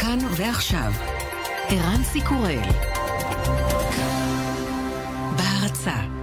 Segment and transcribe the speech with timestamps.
[0.00, 0.92] כאן ועכשיו,
[1.68, 2.60] ערן סיקורל.
[5.36, 6.19] בהרצה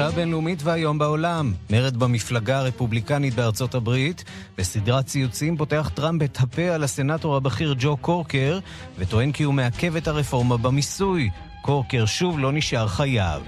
[0.00, 1.52] השעה הבינלאומית והיום בעולם.
[1.70, 4.24] מרד במפלגה הרפובליקנית בארצות הברית.
[4.58, 8.58] בסדרת ציוצים פותח טראמפ את הפה על הסנטור הבכיר ג'ו קורקר,
[8.98, 11.30] וטוען כי הוא מעכב את הרפורמה במיסוי.
[11.62, 13.42] קורקר שוב לא נשאר חייב.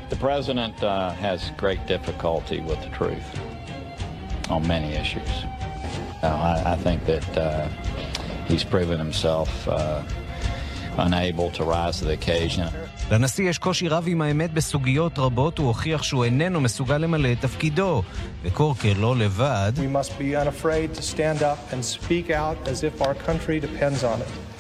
[8.49, 9.77] He's proven himself uh,
[11.09, 12.69] unable to rise to the occasion.
[13.13, 17.41] לנשיא יש קושי רב עם האמת בסוגיות רבות, הוא הוכיח שהוא איננו מסוגל למלא את
[17.41, 18.03] תפקידו.
[18.43, 19.73] וקורקר לא לבד.
[19.77, 24.03] We must be unafraid to stand up and speak out as if our country depends
[24.03, 24.53] on it.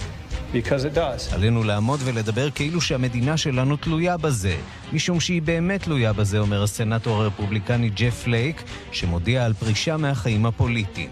[1.33, 4.56] עלינו לעמוד ולדבר כאילו שהמדינה שלנו תלויה בזה.
[4.92, 11.11] משום שהיא באמת תלויה בזה, אומר הסנטור הרפובליקני ג'ף לייק, שמודיע על פרישה מהחיים הפוליטיים.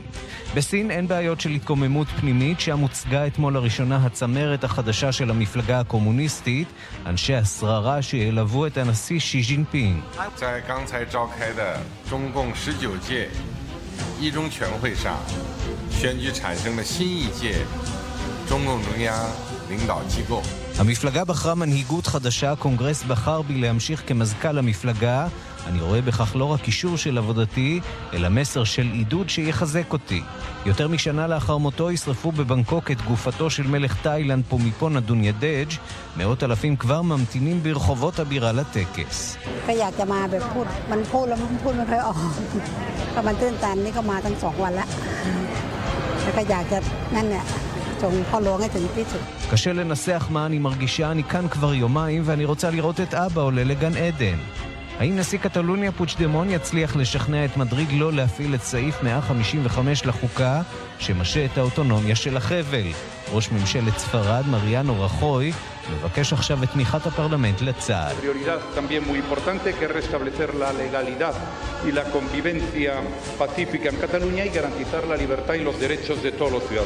[0.54, 6.68] בסין אין בעיות של התקוממות פנימית, שם הוצגה אתמול לראשונה הצמרת החדשה של המפלגה הקומוניסטית,
[7.06, 10.00] אנשי השררה שילוו את הנשיא שי ז'ינפינג.
[20.78, 25.26] המפלגה בחרה מנהיגות חדשה, הקונגרס בחר בי להמשיך כמזכ"ל המפלגה,
[25.67, 27.79] אני רואה בכך לא רק אישור של עבודתי,
[28.13, 30.21] אלא מסר של עידוד שיחזק אותי.
[30.65, 35.73] יותר משנה לאחר מותו ישרפו בבנקוק את גופתו של מלך תאילנד פומיפון אדוניידג'.
[36.17, 39.37] מאות אלפים כבר ממתינים ברחובות הבירה לטקס.
[39.67, 42.17] ก็อยากจะมาแบบพูด มันพูดแล้วมันพูดไม่ค่อยออก
[43.13, 44.87] ก็มันตื้นตันนี่ก็มาตั้งสองวันละ
[46.21, 46.77] แล้วก็อยากจะ
[47.15, 47.43] นั่นเนี่ย
[48.01, 53.63] ส่งพ่อหลวงให้ถึงที่สุด קשה לנסח מה אני מרגישה, אני כאן כבר יומיים ואני רוצה לראות את אבא עולה
[53.63, 54.37] לגן עדן.
[55.00, 60.62] האם נשיא קטלוניה פוצ'דמון יצליח לשכנע את מדריד לא להפעיל את סעיף 155 לחוקה
[60.98, 62.86] שמשעה את האוטונומיה של החבל?
[63.32, 65.52] ראש ממשלת ספרד, מריאנו רחוי,
[65.94, 68.14] מבקש עכשיו את תמיכת הפרלמנט לצה"ל.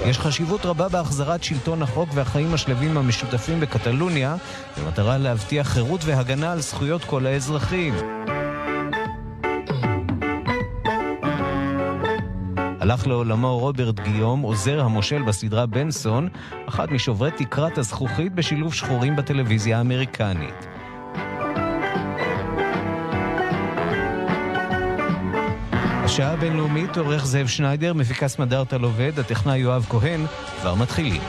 [0.06, 4.37] יש חשיבות רבה בהחזרת שלטון החוק והחיים השלווים המשותפים בקטלוניה,
[4.78, 7.94] במטרה להבטיח חירות והגנה על זכויות כל האזרחים.
[12.84, 16.28] הלך לעולמו רוברט גיום, עוזר המושל בסדרה בנסון,
[16.69, 20.67] אחד משוברי תקרת הזכוכית בשילוב שחורים בטלוויזיה האמריקנית.
[26.05, 30.27] השעה הבינלאומית, עורך זאב שניידר, מפיקה סמדר טל עובד, הטכנאי יואב כהן,
[30.61, 31.21] כבר מתחילים.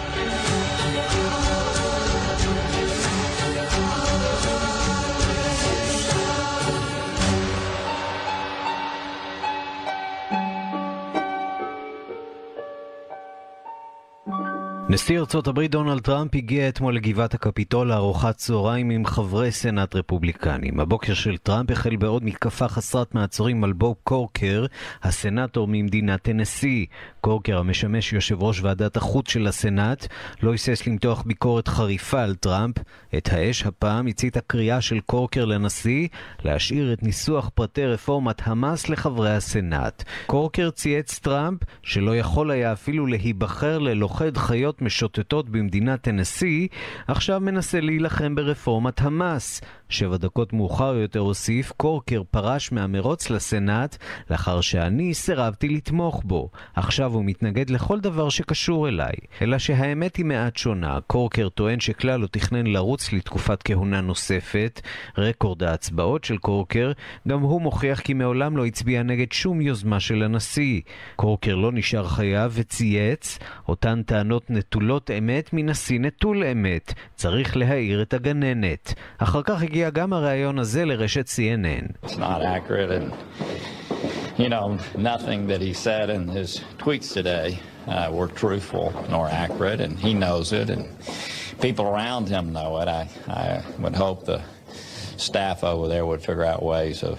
[14.89, 20.79] נשיא ארצות הברית דונלד טראמפ הגיע אתמול לגבעת הקפיטול לארוחת צהריים עם חברי סנאט רפובליקנים.
[20.79, 24.65] הבוקר של טראמפ החל בעוד מתקפה חסרת מעצורים על בוב קורקר,
[25.03, 26.85] הסנאטור ממדינת טנסי.
[27.21, 30.07] קורקר, המשמש יושב ראש ועדת החוץ של הסנאט,
[30.43, 32.75] לא היסס למתוח ביקורת חריפה על טראמפ.
[33.17, 36.07] את האש הפעם הצית הקריאה של קורקר לנשיא
[36.43, 40.03] להשאיר את ניסוח פרטי רפורמת המס לחברי הסנאט.
[40.25, 46.67] קורקר צייץ טראמפ שלא יכול היה אפילו להיבחר ללוכד חיות משוטטות במדינת טנסי,
[47.07, 49.61] עכשיו מנסה להילחם ברפורמת המס.
[49.89, 53.97] שבע דקות מאוחר יותר הוסיף, קורקר פרש מהמרוץ לסנאט
[54.29, 56.49] לאחר שאני סירבתי לתמוך בו.
[56.75, 59.13] עכשיו הוא מתנגד לכל דבר שקשור אליי.
[59.41, 60.99] אלא שהאמת היא מעט שונה.
[61.07, 64.81] קורקר טוען שכלל לא תכנן לרוץ לתקופת כהונה נוספת.
[65.17, 66.91] רקורד ההצבעות של קורקר,
[67.27, 70.81] גם הוא מוכיח כי מעולם לא הצביע נגד שום יוזמה של הנשיא.
[71.15, 76.93] קורקר לא נשאר חייב וצייץ, אותן טענות נטולות אמת מנשיא נטול אמת.
[77.15, 78.93] צריך להעיר את הגננת.
[79.17, 82.07] אחר כך הגיע גם הריאיון הזה לרשת CNN.
[93.27, 94.41] Uh,
[95.17, 97.17] staff over there would figure out ways of.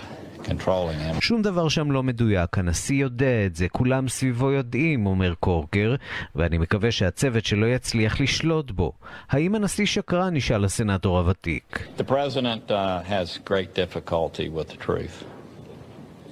[1.20, 5.94] שום דבר שם לא מדויק, הנשיא יודע את זה, כולם סביבו יודעים, אומר קורקר,
[6.34, 8.93] ואני מקווה שהצוות שלו יצליח לשלוט בו.
[9.31, 10.34] האם הנשיא שקרן?
[10.34, 11.88] נשאל הסנאטור הוותיק.
[11.98, 15.25] The president uh, has great difficulty with the truth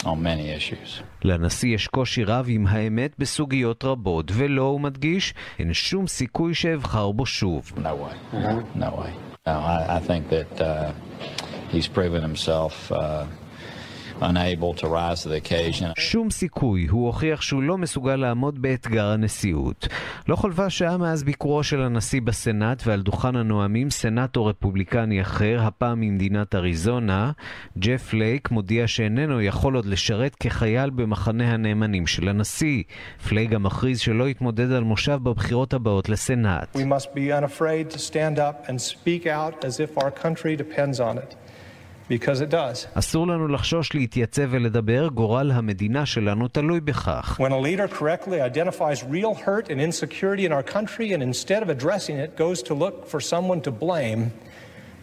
[0.05, 1.03] on many issues.
[1.25, 7.13] לנשיא יש קושי רב עם האמת בסוגיות רבות, ולא, הוא מדגיש, אין שום סיכוי שאבחר
[7.13, 7.73] בו שוב.
[7.77, 8.37] No way.
[8.77, 9.11] No way.
[9.47, 10.93] No, I, I think that uh,
[11.73, 13.25] he's proven himself uh,
[14.21, 15.93] unable to rise to the occasion.
[15.99, 19.89] שום סיכוי, הוא הוכיח שהוא לא מסוגל לעמוד באתגר הנשיאות.
[20.29, 26.01] לא חלפה שעה מאז ביקורו של הנשיא בסנאט ועל דוכן הנואמים סנאטור רפובליקני אחר, הפעם
[26.01, 27.33] ממדינת אריזונה,
[27.79, 32.83] ג'ף לייק מודיע שאיננו יכול עוד לשרת כחייל במחנה הנאמנים של הנשיא.
[33.29, 36.77] פלייק גם מכריז שלא יתמודד על מושב בבחירות הבאות לסנאט.
[36.77, 41.01] We must be unafraid to stand up and speak out as if our country depends
[41.01, 41.44] on it.
[42.95, 47.41] אסור לנו לחשוש להתייצב ולדבר, גורל המדינה שלנו תלוי בכך.
[47.41, 51.69] When a leader correctly identifies real hurt and insecurity in our country and instead of
[51.69, 54.31] addressing it goes to look for someone to blame,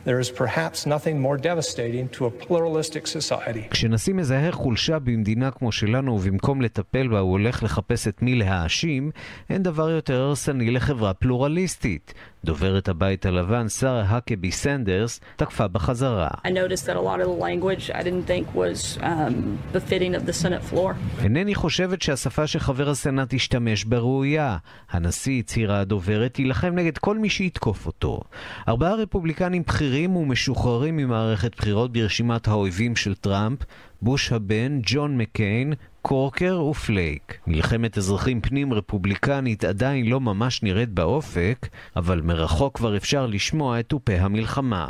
[0.05, 3.67] there is perhaps nothing more devastating to a pluralistic society.
[3.69, 9.11] כשנשיא מזהה חולשה במדינה כמו שלנו ובמקום לטפל בה הוא הולך לחפש את מי להאשים,
[9.49, 12.13] אין דבר יותר הרסני לחברה פלורליסטית.
[12.45, 16.27] דוברת הבית הלבן, שרה האקבי סנדרס, תקפה בחזרה.
[16.45, 20.25] I noticed that a lot of the language I didn't think was um, befitting of
[20.25, 20.93] the Senate floor.
[21.23, 24.57] אינני חושבת שהשפה שחבר הסנאט השתמש בה ראויה.
[24.89, 28.21] הנשיא, הצהירה הדוברת, יילחם נגד כל מי שיתקוף אותו.
[28.67, 33.59] ארבעה רפובליקנים בכירים ומשוחררים ממערכת בחירות ברשימת האויבים של טראמפ,
[34.03, 37.39] בוש הבן, ג'ון מקיין, קורקר ופלייק.
[37.47, 43.87] מלחמת אזרחים פנים רפובליקנית עדיין לא ממש נראית באופק, אבל מרחוק כבר אפשר לשמוע את
[43.87, 44.87] תופי המלחמה.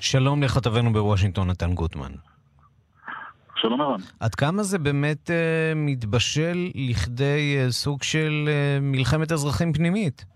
[0.00, 2.12] שלום לכתבנו בוושינגטון, נתן גוטמן.
[3.56, 4.00] שלום ערן.
[4.20, 10.31] עד כמה זה באמת אה, מתבשל לכדי אה, סוג של אה, מלחמת אזרחים פנימית?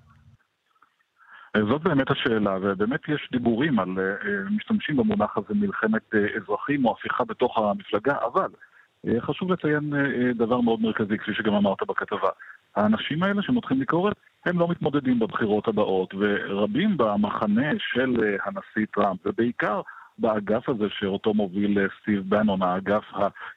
[1.68, 6.92] זאת באמת השאלה, ובאמת יש דיבורים על uh, משתמשים במונח הזה מלחמת uh, אזרחים או
[6.92, 8.48] הפיכה בתוך המפלגה, אבל
[9.20, 9.92] חשוב לציין
[10.34, 12.28] דבר מאוד מרכזי, כפי שגם אמרת בכתבה.
[12.76, 14.16] האנשים האלה שמותחים ביקורת,
[14.46, 19.80] הם לא מתמודדים בבחירות הבאות, ורבים במחנה של הנשיא טראמפ, ובעיקר
[20.18, 23.04] באגף הזה שאותו מוביל סטיב בנון, האגף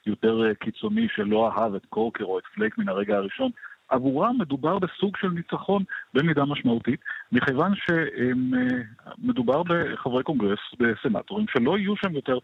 [0.05, 3.51] היותר קיצוני שלא אהב את קורקר או את פלייק מן הרגע הראשון,
[3.89, 5.83] עבורם מדובר בסוג של ניצחון
[6.13, 6.99] במידה משמעותית,
[7.31, 12.37] מכיוון שמדובר בחברי קונגרס, בסנטורים, שלא יהיו שם יותר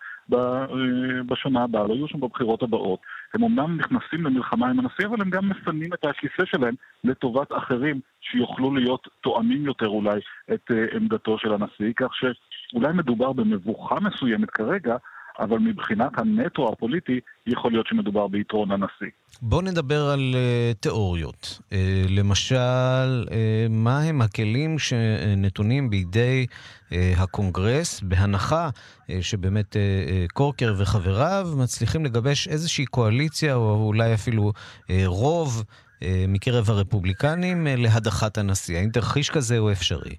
[1.26, 3.00] בשנה הבאה, לא יהיו שם בבחירות הבאות.
[3.34, 8.00] הם אמנם נכנסים למלחמה עם הנשיא, אבל הם גם מפנים את הכיסא שלהם לטובת אחרים
[8.22, 10.20] שיוכלו להיות תואמים יותר אולי
[10.54, 14.96] את עמדתו של הנשיא, כך שאולי מדובר במבוכה מסוימת כרגע,
[15.40, 19.08] אבל מבחינת הנטו הפוליטי, יכול להיות שמדובר ביתרון הנשיא.
[19.42, 21.60] בואו נדבר על uh, תיאוריות.
[21.70, 21.74] Uh,
[22.10, 23.32] למשל, uh,
[23.70, 32.06] מה הם הכלים שנתונים בידי uh, הקונגרס, בהנחה uh, שבאמת uh, uh, קורקר וחבריו מצליחים
[32.06, 38.78] לגבש איזושהי קואליציה, או אולי אפילו uh, רוב uh, מקרב הרפובליקנים uh, להדחת הנשיא.
[38.78, 40.16] האם תרחיש כזה הוא אפשרי?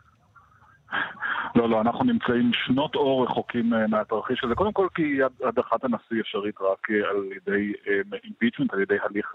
[1.57, 4.55] לא, לא, אנחנו נמצאים שנות אור רחוקים מהתרחיש הזה.
[4.55, 7.73] קודם כל כי הדחת הנשיא אפשרית רק על ידי
[8.25, 9.33] impeachment, על ידי הליך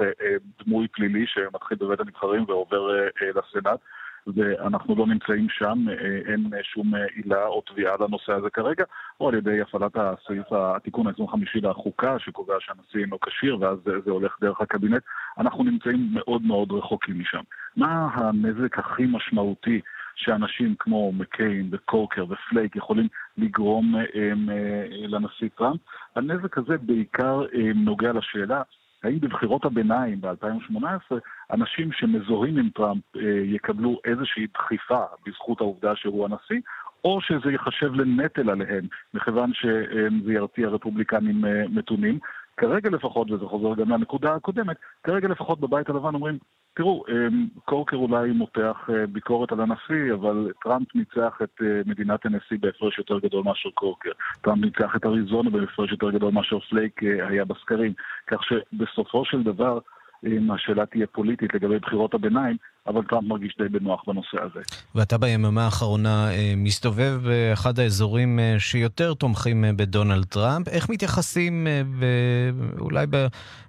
[0.65, 2.87] דמוי פלילי שמתחיל בבית הנבחרים ועובר
[3.35, 3.79] לסנאט.
[4.27, 5.85] ואנחנו לא נמצאים שם,
[6.27, 8.83] אין שום עילה או תביעה לנושא הזה כרגע,
[9.19, 14.37] או על ידי הפעלת הסעיף, התיקון ה-25 לחוקה, שקובע שהנשיא אינו כשיר, ואז זה הולך
[14.41, 15.03] דרך הקבינט.
[15.37, 17.41] אנחנו נמצאים מאוד מאוד רחוקים משם.
[17.75, 19.81] מה הנזק הכי משמעותי
[20.15, 24.49] שאנשים כמו מקיין וקורקר ופלייק יכולים לגרום הם,
[24.91, 25.79] לנשיא טראמפ.
[26.15, 27.41] הנזק הזה בעיקר
[27.75, 28.61] נוגע לשאלה
[29.03, 31.15] האם בבחירות הביניים ב-2018
[31.53, 33.03] אנשים שמזוהים עם טראמפ
[33.43, 36.61] יקבלו איזושהי דחיפה בזכות העובדה שהוא הנשיא,
[37.03, 42.19] או שזה ייחשב לנטל עליהם, מכיוון שזה ירתיע רפובליקנים מתונים.
[42.61, 46.37] כרגע לפחות, וזה חוזר גם לנקודה הקודמת, כרגע לפחות בבית הלבן אומרים,
[46.75, 47.03] תראו,
[47.65, 53.43] קורקר אולי מותח ביקורת על הנשיא, אבל טראמפ ניצח את מדינת הנשיא בהפרש יותר גדול
[53.43, 54.09] מאשר קורקר.
[54.41, 57.93] טראמפ ניצח את אריזונה בהפרש יותר גדול מאשר פלייק היה בסקרים.
[58.27, 59.79] כך שבסופו של דבר,
[60.55, 64.59] השאלה תהיה פוליטית לגבי בחירות הביניים, אבל טראמפ מרגיש די בנוח בנושא הזה.
[64.95, 70.67] ואתה ביממה האחרונה מסתובב באחד האזורים שיותר תומכים בדונלד טראמפ.
[70.67, 71.67] איך מתייחסים
[72.79, 73.05] אולי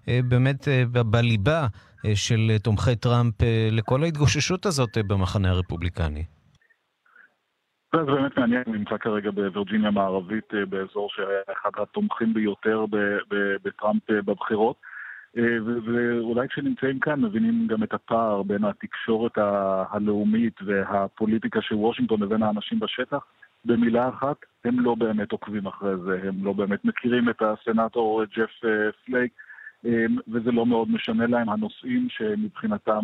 [0.06, 0.68] באמת
[1.10, 1.66] בליבה
[2.14, 3.34] של תומכי טראמפ
[3.70, 6.24] לכל ההתגוששות הזאת במחנה הרפובליקני?
[7.96, 12.84] זה באמת מעניין, הוא נמצא כרגע בווירג'יניה המערבית, באזור שהיה אחד התומכים ביותר
[13.64, 14.76] בטראמפ בבחירות.
[15.36, 19.38] ואולי כשנמצאים כאן מבינים גם את הפער בין התקשורת
[19.90, 23.24] הלאומית והפוליטיקה של וושינגטון לבין האנשים בשטח.
[23.64, 28.50] במילה אחת, הם לא באמת עוקבים אחרי זה, הם לא באמת מכירים את הסנאטור ג'ף
[29.06, 29.32] פלייק,
[30.28, 31.48] וזה לא מאוד משנה להם.
[31.48, 33.00] הנושאים שמבחינתם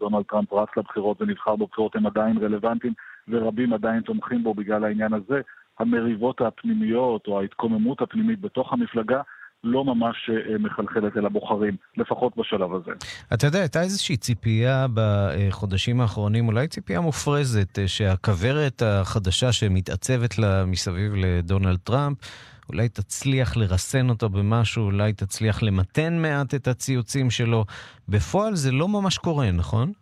[0.00, 2.92] דונלד טראמפ רץ לבחירות ונבחר בבחירות הם עדיין רלוונטיים,
[3.28, 5.40] ורבים עדיין תומכים בו בגלל העניין הזה.
[5.78, 9.20] המריבות הפנימיות או ההתקוממות הפנימית בתוך המפלגה
[9.66, 12.90] לא ממש אה, מחלחלת אל הבוחרים, לפחות בשלב הזה.
[13.34, 20.64] אתה יודע, הייתה איזושהי ציפייה בחודשים האחרונים, אולי ציפייה מופרזת, אה, שהכוורת החדשה שמתעצבת לה
[20.64, 22.18] מסביב לדונלד טראמפ,
[22.68, 27.64] אולי תצליח לרסן אותו במשהו, אולי תצליח למתן מעט את הציוצים שלו.
[28.08, 29.92] בפועל זה לא ממש קורה, נכון?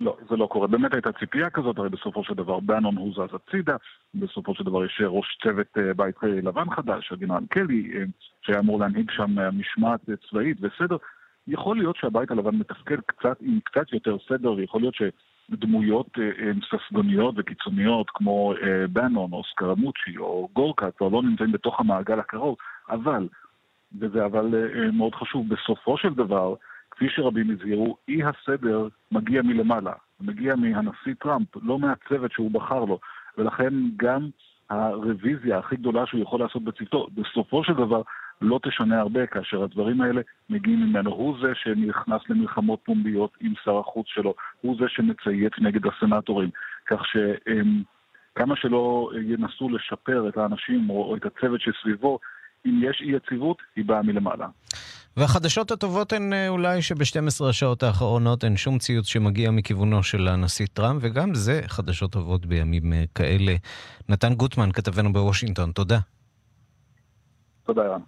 [0.00, 0.66] לא, זה לא קורה.
[0.66, 3.76] באמת הייתה ציפייה כזאת, הרי בסופו של דבר בנון הוא זז הצידה,
[4.14, 8.04] בסופו של דבר יש ראש צוות אה, בית לבן חדש, הגנרל קלי, אה,
[8.42, 10.96] שהיה אמור להנהיג שם אה, משמעת צבאית וסדר.
[11.48, 16.18] יכול להיות שהבית הלבן מתפקד קצת עם קצת יותר סדר, ויכול להיות שדמויות
[16.70, 18.54] ססגוניות וקיצוניות כמו
[18.92, 22.56] בנון או סקרמוצ'י או גורקה כבר לא נמצאים בתוך המעגל הקרוב,
[22.90, 23.28] אבל,
[24.00, 24.46] וזה אבל
[24.92, 26.54] מאוד חשוב, בסופו של דבר,
[27.02, 32.98] כפי שרבים הזהירו, אי הסדר מגיע מלמעלה, מגיע מהנשיא טראמפ, לא מהצוות שהוא בחר לו,
[33.38, 34.28] ולכן גם
[34.70, 38.02] הרוויזיה הכי גדולה שהוא יכול לעשות בצוותו, בסופו של דבר
[38.40, 41.10] לא תשנה הרבה, כאשר הדברים האלה מגיעים ממנו.
[41.10, 46.50] הוא זה שנכנס למלחמות פומביות עם שר החוץ שלו, הוא זה שמצייץ נגד הסנטורים,
[46.86, 52.18] כך שכמה שלא ינסו לשפר את האנשים או את הצוות שסביבו,
[52.66, 54.46] אם יש אי יציבות, היא באה מלמעלה.
[55.16, 60.66] והחדשות הטובות הן אה, אולי שב-12 השעות האחרונות אין שום ציוץ שמגיע מכיוונו של הנשיא
[60.72, 63.56] טראמפ, וגם זה חדשות טובות בימים אה, כאלה.
[64.08, 65.98] נתן גוטמן, כתבנו בוושינגטון, תודה.
[67.64, 68.00] תודה, ירן.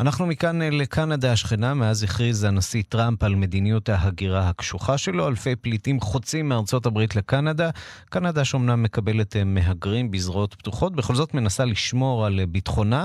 [0.00, 5.28] אנחנו מכאן אה, לקנדה השכנה, מאז הכריז הנשיא טראמפ על מדיניות ההגירה הקשוחה שלו.
[5.28, 7.70] אלפי פליטים חוצים מארצות הברית לקנדה.
[8.10, 13.04] קנדה שאומנם מקבלת אה, מהגרים בזרועות פתוחות, בכל זאת מנסה לשמור על אה, ביטחונה.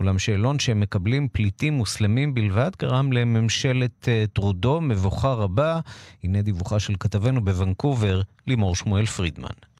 [0.00, 5.80] אולם שאלון שהם מקבלים פליטים מוסלמים בלבד גרם לממשלת טרודו מבוכה רבה.
[6.24, 9.71] הנה דיווחה של כתבנו בוונקובר, לימור שמואל פרידמן.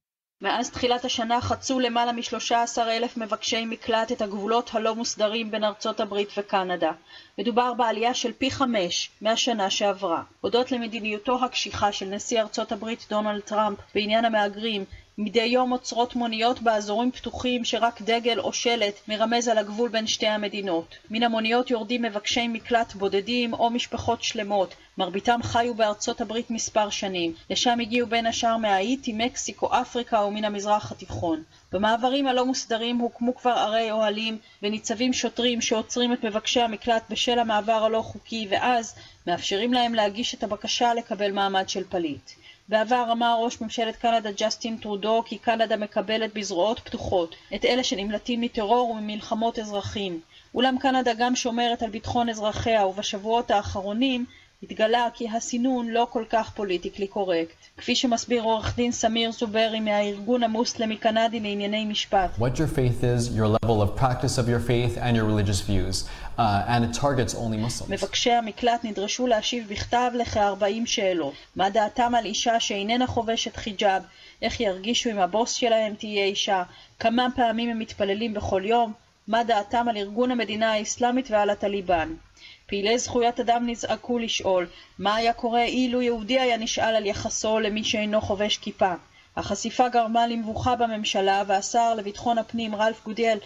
[0.42, 6.00] מאז תחילת השנה חצו למעלה מ-13 אלף מבקשי מקלט את הגבולות הלא מוסדרים בין ארצות
[6.00, 6.90] הברית וקנדה.
[7.38, 10.22] מדובר בעלייה של פי חמש מהשנה שעברה.
[10.40, 14.84] הודות למדיניותו הקשיחה של נשיא ארצות הברית דונלד טראמפ בעניין המהגרים,
[15.18, 20.26] מדי יום עוצרות מוניות באזורים פתוחים שרק דגל או שלט מרמז על הגבול בין שתי
[20.26, 20.94] המדינות.
[21.10, 27.34] מן המוניות יורדים מבקשי מקלט בודדים או משפחות שלמות, מרביתם חיו בארצות הברית מספר שנים.
[27.50, 31.42] לשם הגיעו בין השאר מהאיטי, מקסיקו, אפריקה ומן המזרח התיכון.
[31.72, 37.84] במעברים הלא מוסדרים הוקמו כבר ערי אוהלים וניצבים שוטרים שעוצרים את מבקשי המקלט בשל המעבר
[37.84, 38.94] הלא חוקי ואז
[39.26, 42.30] מאפשרים להם להגיש את הבקשה לקבל מעמד של פליט.
[42.72, 48.40] בעבר אמר ראש ממשלת קנדה ג'סטין טרודו כי קנדה מקבלת בזרועות פתוחות את אלה שנמלטים
[48.40, 50.20] מטרור וממלחמות אזרחים.
[50.54, 54.24] אולם קנדה גם שומרת על ביטחון אזרחיה ובשבועות האחרונים
[54.62, 57.54] התגלה כי הסינון לא כל כך politically correct.
[57.76, 62.30] כפי שמסביר עורך דין סמיר זוברי מהארגון המוסלמי-קנדי לענייני משפט.
[62.38, 66.04] What your faith is, your level of practice of your faith and your religious views.
[66.38, 67.90] Uh, and it targets only Muslims.
[67.90, 71.34] מבקשי המקלט נדרשו להשיב בכתב לכ-40 שאלות.
[71.56, 74.02] מה דעתם על אישה שאיננה חובשת חיג'אב?
[74.42, 76.62] איך ירגישו אם הבוס שלהם תהיה אישה?
[76.98, 78.92] כמה פעמים הם מתפללים בכל יום?
[79.28, 82.08] מה דעתם על ארגון המדינה האסלאמית ועל הטליבן?
[82.71, 84.67] פעילי זכויות אדם נזעקו לשאול
[84.99, 88.93] מה היה קורה אילו יהודי היה נשאל על יחסו למי שאינו חובש כיפה.
[89.37, 93.37] החשיפה גרמה למבוכה בממשלה והשר לביטחון הפנים רלף גודיאל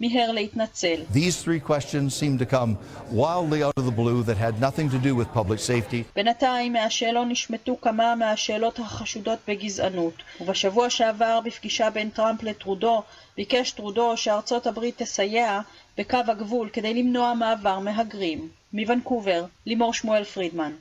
[0.00, 1.02] מיהר להתנצל.
[1.12, 2.76] These three questions seem to come
[3.10, 6.04] wildly out of the blue that had nothing to do with public safety.
[6.16, 13.02] בינתיים מהשאלון נשמטו כמה מהשאלות החשודות בגזענות, ובשבוע שעבר בפגישה בין טראמפ לטרודו
[13.36, 15.60] ביקש טרודו שארצות הברית תסייע
[15.97, 18.47] בקו הגבול כדי למנוע מעבר מהגרים.
[18.73, 20.71] מוונקובר, לימור שמואל פרידמן.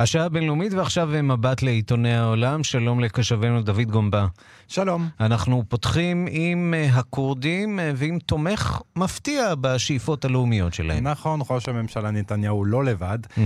[0.00, 2.64] השעה הבינלאומית ועכשיו מבט לעיתוני העולם.
[2.64, 4.26] שלום לקשבנו דוד גומבה.
[4.68, 5.08] שלום.
[5.20, 11.06] אנחנו פותחים עם אה, הכורדים אה, ועם תומך מפתיע בשאיפות הלאומיות שלהם.
[11.06, 13.18] נכון, ראש הממשלה נתניהו לא לבד.
[13.24, 13.38] Mm-hmm.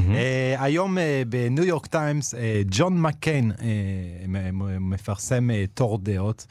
[0.59, 0.97] היום
[1.29, 2.35] בניו יורק טיימס,
[2.71, 3.53] ג'ון מקיין
[4.81, 6.47] מפרסם תור דעות,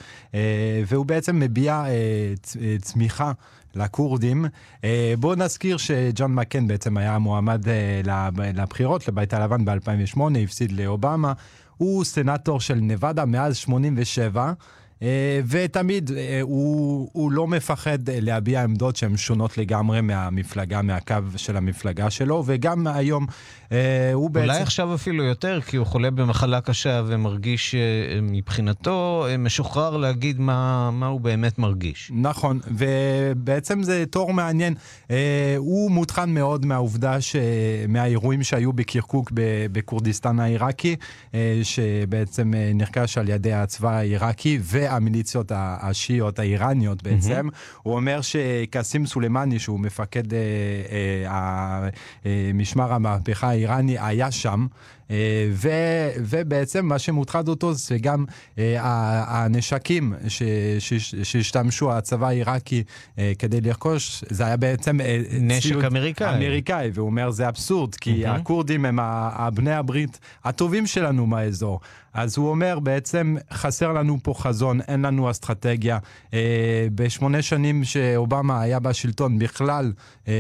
[0.88, 1.84] והוא בעצם מביע
[2.82, 3.32] צמיחה
[3.76, 4.46] לכורדים.
[4.84, 8.02] אה, בואו נזכיר שג'ון מקן בעצם היה מועמד אה,
[8.54, 11.34] לבחירות לבית הלבן ב-2008, הפסיד לאובמה.
[11.78, 14.54] הוא סנאטור של נבדה מאז 87.
[15.04, 21.58] אה, ותמיד אה, הוא, הוא לא מפחד להביע עמדות שהן שונות לגמרי מהמפלגה, מהקו של
[21.58, 23.26] המפלגה שלו, וגם היום
[24.14, 24.50] הוא בעצם...
[24.50, 27.76] אולי עכשיו אפילו יותר, כי הוא חולה במחלה קשה ומרגיש
[28.22, 32.12] מבחינתו משוחרר להגיד מה, מה הוא באמת מרגיש.
[32.16, 34.74] נכון, ובעצם זה תור מעניין.
[35.58, 37.36] הוא מותחן מאוד מהעובדה, ש...
[37.88, 39.32] מהאירועים שהיו בקירקוק
[39.72, 40.96] בכורדיסטן העיראקי,
[41.64, 44.60] שבעצם נרכש על ידי הצבא העיראקי
[44.94, 47.48] והמיליציות השיעיות האיראניות בעצם.
[47.50, 47.80] Mm-hmm.
[47.84, 50.40] הוא אומר שקאסים סולימני, שהוא מפקד אה,
[51.28, 51.90] אה,
[52.26, 54.68] אה, משמר המהפכה האיראני, היה שם.
[55.12, 55.70] אה, ו,
[56.18, 58.26] ובעצם מה שמוטרד אותו זה גם
[58.58, 58.76] אה,
[59.28, 60.14] הנשקים
[61.24, 62.84] שהשתמשו הצבא העיראקי
[63.20, 65.00] אה, כדי לרכוש, זה היה בעצם
[65.42, 66.36] נשק אמריקאי.
[66.36, 68.30] אמריקאי, והוא אומר זה אבסורד, כי mm-hmm.
[68.30, 69.00] הכורדים הם
[69.54, 71.80] בני הברית הטובים שלנו מהאזור.
[72.14, 75.98] אז הוא אומר, בעצם חסר לנו פה חזון, אין לנו אסטרטגיה.
[76.34, 79.94] אה, בשמונה שנים שאובמה היה בשלטון בכלל,
[80.28, 80.34] אה,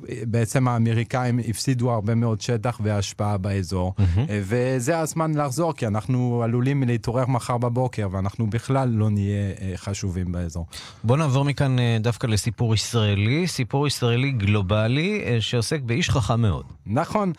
[0.00, 4.20] בעצם האמריקאים הפסידו הרבה מאוד שטח והשפעה באזור, mm-hmm.
[4.28, 10.32] וזה הזמן לחזור, כי אנחנו עלולים להתעורר מחר בבוקר, ואנחנו בכלל לא נהיה אה, חשובים
[10.32, 10.66] באזור.
[11.04, 16.64] בוא נעבור מכאן אה, דווקא לסיפור ישראלי, סיפור ישראלי גלובלי שעוסק באיש חכם מאוד.
[16.86, 17.32] נכון,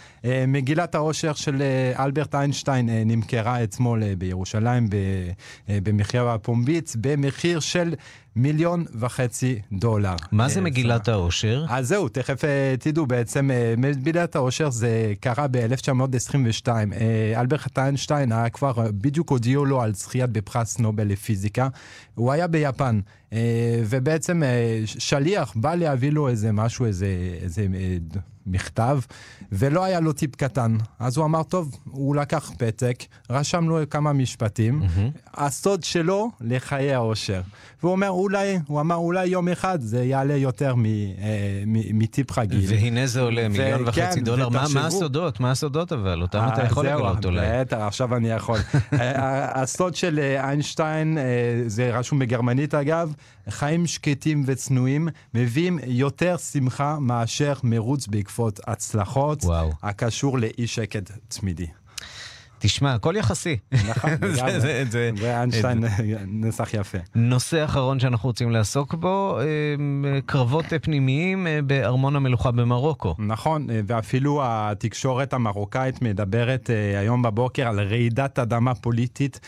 [0.47, 1.63] מגילת העושר של
[1.99, 4.87] אלברט איינשטיין נמכרה אתמול בירושלים
[5.69, 7.93] במחיר הפומבית במחיר של
[8.39, 10.15] מיליון וחצי דולר.
[10.31, 11.65] מה זה מגילת העושר?
[11.69, 16.67] אז זהו, תכף אה, תדעו, בעצם אה, מגילת העושר זה קרה ב-1922.
[16.67, 21.67] אה, אלברט איינשטיין היה כבר, בדיוק הודיעו לו על זכיית בפרס נובל לפיזיקה.
[22.15, 22.99] הוא היה ביפן,
[23.89, 24.43] ובעצם
[24.85, 27.07] שליח בא להביא לו איזה משהו, איזה,
[27.41, 27.67] איזה
[28.47, 28.99] מכתב,
[29.51, 30.77] ולא היה לו טיפ קטן.
[30.99, 35.19] אז הוא אמר, טוב, הוא לקח פתק, רשם לו כמה משפטים, mm-hmm.
[35.33, 37.41] הסוד שלו לחיי העושר.
[37.81, 42.65] והוא אומר, אולי, הוא אמר, אולי יום אחד זה יעלה יותר אה, מטיפ רגיל.
[42.67, 44.49] והנה זה עולה מיליון וחצי כן, דולר.
[44.49, 45.39] מה, מה הסודות?
[45.39, 46.21] מה הסודות אבל?
[46.21, 47.47] אותם אתה יכול לגלות אולי.
[47.59, 48.59] בטח, עכשיו אני יכול.
[48.93, 51.17] אה, הסוד של אה, איינשטיין,
[51.67, 53.13] זה רשום בגרמנית אגב,
[53.49, 59.71] חיים שקטים וצנועים מביאים יותר שמחה מאשר מרוץ בעקבות הצלחות, וואו.
[59.83, 61.67] הקשור לאי שקט תמידי.
[62.59, 63.57] תשמע, הכל יחסי.
[63.89, 64.81] נכון, לגמרי.
[65.17, 65.83] ואיינשטיין
[66.27, 66.97] נסח יפה.
[67.15, 73.15] נושא אחרון שאנחנו רוצים לעסוק בו, אמ, קרבות פנימיים אה, בארמון המלוכה במרוקו.
[73.19, 79.39] נכון, אה, ואפילו התקשורת המרוקאית מדברת אה, היום בבוקר על רעידת אדמה פוליטית.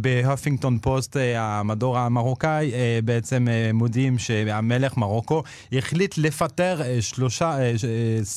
[0.00, 2.72] בהפינגטון פוסט, המדור המרוקאי,
[3.04, 7.56] בעצם מודיעים שהמלך מרוקו החליט לפטר שלושה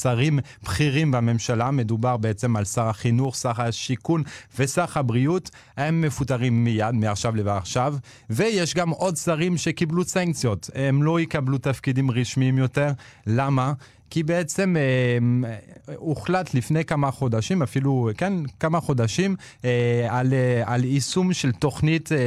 [0.01, 1.71] שרים בכירים בממשלה.
[1.71, 4.00] מדובר בעצם על שר החינוך, שר השיכון.
[4.01, 4.23] השיכון
[4.59, 7.95] וסך הבריאות, הם מפוטרים מיד, מעכשיו לעכשיו,
[8.29, 10.69] ויש גם עוד שרים שקיבלו סנקציות.
[10.75, 12.91] הם לא יקבלו תפקידים רשמיים יותר.
[13.27, 13.73] למה?
[14.11, 15.55] כי בעצם אה,
[15.95, 22.11] הוחלט לפני כמה חודשים, אפילו, כן, כמה חודשים, אה, על, אה, על יישום של תוכנית
[22.11, 22.17] אה,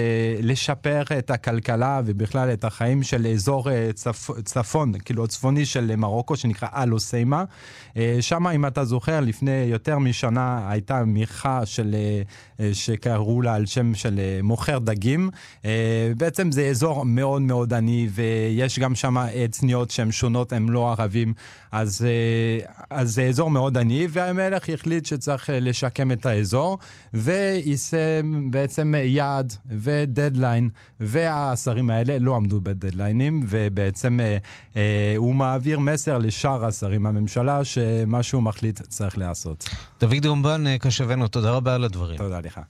[0.42, 6.37] לשפר את הכלכלה ובכלל את החיים של אזור אה, צפ, צפון, כאילו צפוני של מרוקו,
[6.37, 7.44] שנקרא אלו-סיימה.
[7.97, 12.23] אה, שם, אם אתה זוכר, לפני יותר משנה הייתה מיכה של, אה,
[12.61, 15.31] אה, שקראו לה על שם של אה, מוכר דגים.
[15.64, 20.90] אה, בעצם זה אזור מאוד מאוד עני, ויש גם שם אתניות שהן שונות, הן לא
[20.90, 21.35] ערבים.
[21.74, 26.78] אז, אה, אז זה אזור מאוד עני, והמלך החליט שצריך אה, לשקם את האזור,
[27.14, 30.68] ויישם בעצם יעד ודדליין,
[31.00, 34.37] והשרים האלה לא עמדו בדדליינים, ובעצם אה,
[34.76, 39.68] אה, הוא מעביר מסר לשאר השרים בממשלה, שמה שהוא מחליט צריך לעשות.
[40.00, 42.18] דוד רומבן, קשבנו, תודה רבה על הדברים.
[42.18, 42.60] תודה לך.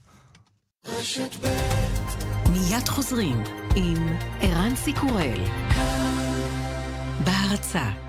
[2.51, 3.43] מיד חוזרים
[3.75, 4.07] עם
[4.41, 5.39] ערן סיקורל.
[7.25, 8.04] בהרצה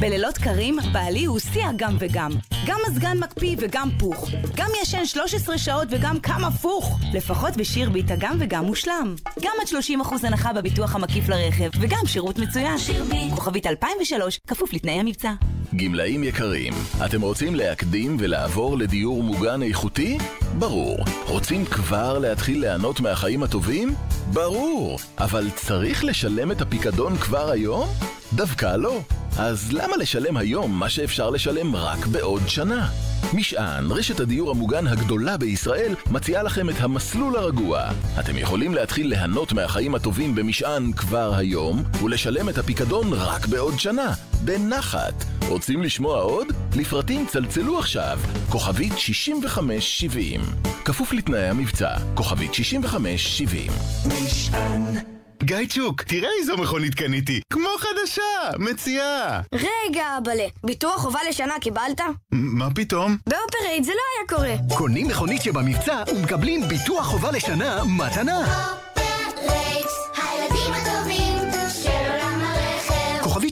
[0.00, 2.30] בלילות קרים, בעלי הוא שיא הגם וגם.
[2.66, 4.30] גם מזגן מקפיא וגם פוך.
[4.56, 6.98] גם ישן 13 שעות וגם קם הפוך.
[7.14, 9.14] לפחות בשירביט הגם וגם מושלם.
[9.42, 9.66] גם עד
[10.02, 12.78] 30% הנחה בביטוח המקיף לרכב, וגם שירות מצוין.
[12.78, 13.32] שירביט.
[13.34, 15.32] כוכבית 2003, כפוף לתנאי המבצע.
[15.76, 16.72] גמלאים יקרים,
[17.04, 20.18] אתם רוצים להקדים ולעבור לדיור מוגן איכותי?
[20.58, 20.98] ברור.
[21.26, 23.94] רוצים כבר להתחיל ליהנות מהחיים הטובים?
[24.32, 24.98] ברור.
[25.18, 27.88] אבל צריך לשלם את הפיקדון כבר היום?
[28.34, 29.00] דווקא לא.
[29.38, 32.88] אז למה לשלם היום מה שאפשר לשלם רק בעוד שנה?
[33.34, 37.90] משען, רשת הדיור המוגן הגדולה בישראל, מציעה לכם את המסלול הרגוע.
[38.20, 44.12] אתם יכולים להתחיל ליהנות מהחיים הטובים במשען כבר היום, ולשלם את הפיקדון רק בעוד שנה,
[44.44, 45.24] בנחת.
[45.48, 46.46] רוצים לשמוע עוד?
[46.76, 50.40] לפרטים צלצלו עכשיו, כוכבית 6570.
[50.84, 51.96] כפוף לתנאי המבצע.
[52.14, 53.72] כוכבית 6570.
[54.06, 55.19] משען.
[55.42, 58.22] גיא צ'וק, תראה איזו מכונית קניתי, כמו חדשה,
[58.58, 59.40] מציעה.
[59.54, 62.00] רגע, אבאלה, ביטוח חובה לשנה קיבלת?
[62.32, 63.16] מה פתאום?
[63.26, 64.76] באופרייט זה לא היה קורה.
[64.78, 68.74] קונים מכונית שבמבצע ומקבלים ביטוח חובה לשנה מתנה.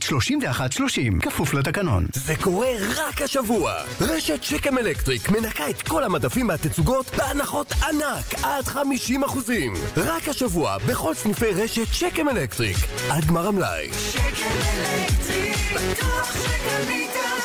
[0.09, 2.07] 3130, כפוף לתקנון.
[2.14, 3.73] זה קורה רק השבוע.
[4.01, 9.75] רשת שקם אלקטריק מנקה את כל המדפים מהתצוגות בהנחות ענק עד 50 אחוזים.
[9.97, 12.77] רק השבוע בכל סניפי רשת שקם אלקטריק.
[13.11, 13.88] עד גמר המלאי.
[14.12, 17.38] שקם אלקטריק, בטוח שקנית.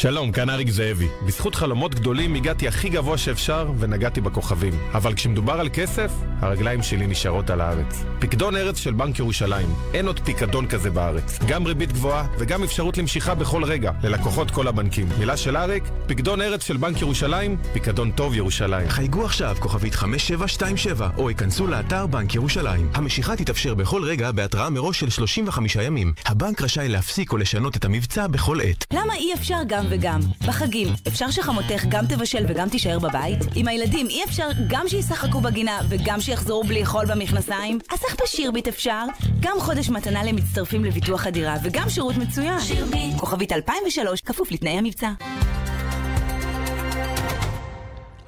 [0.00, 1.08] שלום, כאן אריק זאבי.
[1.26, 4.72] בזכות חלומות גדולים הגעתי הכי גבוה שאפשר ונגעתי בכוכבים.
[4.94, 8.04] אבל כשמדובר על כסף, הרגליים שלי נשארות על הארץ.
[8.18, 9.68] פקדון ארץ של בנק ירושלים.
[9.94, 11.38] אין עוד פיקדון כזה בארץ.
[11.46, 15.08] גם ריבית גבוהה וגם אפשרות למשיכה בכל רגע, ללקוחות כל הבנקים.
[15.18, 18.88] מילה של אריק, פקדון ארץ של בנק ירושלים, פיקדון טוב ירושלים.
[18.88, 22.90] חייגו עכשיו כוכבית 5727 או ייכנסו לאתר בנק ירושלים.
[22.94, 26.12] המשיכה תתאפשר בכל רגע בהתראה מראש של 35 ימים.
[26.26, 28.84] הבנק רשאי להפסיק או לשנות את המבצע בכל עת.
[28.92, 30.20] למה אי אפשר גם וגם?
[30.46, 33.38] בחגים, אפשר שחמותך גם תבשל וגם תישאר בבית?
[33.54, 37.78] עם הילדים אי אפשר גם שישחקו בגינה וגם שיחזרו בלי חול במכנסיים?
[37.92, 39.04] אז איך בשירביט אפשר?
[39.40, 42.60] גם חודש מתנה למצטרפים לביטוח הדירה וגם שירות מצוין.
[42.60, 43.16] שירביט.
[43.16, 45.10] כוכבית 2003, כפוף לתנאי המבצע.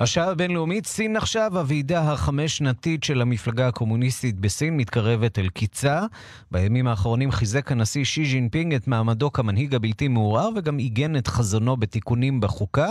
[0.01, 6.03] השעה הבינלאומית, סין עכשיו, הוועידה החמש-שנתית של המפלגה הקומוניסטית בסין מתקרבת אל קיצה.
[6.51, 11.77] בימים האחרונים חיזק הנשיא שי ז'ינפינג את מעמדו כמנהיג הבלתי מעורער וגם עיגן את חזונו
[11.77, 12.89] בתיקונים בחוקה,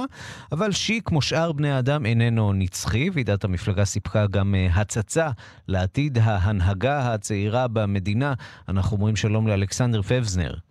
[0.51, 3.09] אבל שי, כמו שאר בני האדם, איננו נצחי.
[3.13, 5.29] ועידת המפלגה סיפקה גם uh, הצצה
[5.67, 8.33] לעתיד ההנהגה הצעירה במדינה.
[8.67, 10.68] אנחנו אומרים שלום לאלכסנדר פבזנר.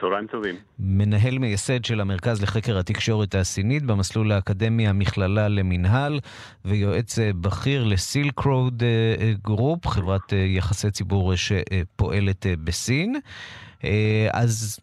[0.00, 0.54] צהריים טובים.
[0.78, 6.20] מנהל מייסד של המרכז לחקר התקשורת הסינית במסלול האקדמי המכללה למינהל
[6.64, 8.82] ויועץ בכיר ל Silk Road
[9.44, 13.14] Group, חברת יחסי ציבור שפועלת בסין.
[14.32, 14.80] אז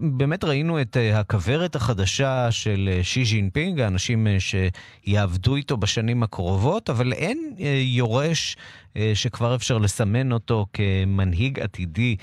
[0.00, 7.54] באמת ראינו את הכוורת החדשה של שי ז'ינפינג, האנשים שיעבדו איתו בשנים הקרובות, אבל אין
[7.96, 8.56] יורש
[9.14, 12.16] שכבר אפשר לסמן אותו כמנהיג עתידי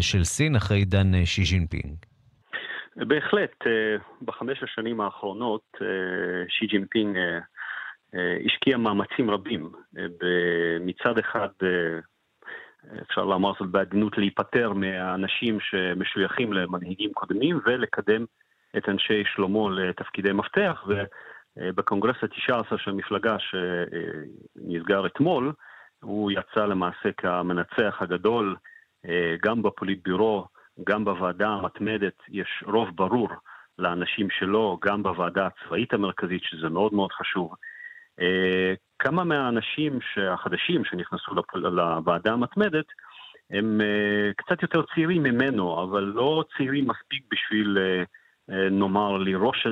[0.00, 1.94] של סין אחרי עידן שי ז'ינפינג.
[2.96, 3.54] בהחלט,
[4.22, 5.76] בחמש השנים האחרונות
[6.48, 7.16] שי ג'ינפינג
[8.46, 9.72] השקיע מאמצים רבים.
[10.80, 11.48] מצד אחד
[13.02, 18.24] אפשר לומר זאת בעדינות, להיפטר מהאנשים שמשויכים למנהיגים קודמים ולקדם
[18.76, 20.84] את אנשי שלומו לתפקידי מפתח.
[21.56, 25.52] ובקונגרס ה-19 של המפלגה שנסגר אתמול,
[26.02, 28.56] הוא יצא למעשה כמנצח הגדול
[29.42, 30.46] גם בפוליטביורו,
[30.84, 33.28] גם בוועדה המתמדת, יש רוב ברור
[33.78, 37.54] לאנשים שלו, גם בוועדה הצבאית המרכזית, שזה מאוד מאוד חשוב.
[38.98, 39.98] כמה מהאנשים
[40.30, 42.84] החדשים שנכנסו לוועדה המתמדת
[43.50, 43.80] הם
[44.36, 47.78] קצת יותר צעירים ממנו, אבל לא צעירים מספיק בשביל,
[48.48, 49.66] נאמר, לראש,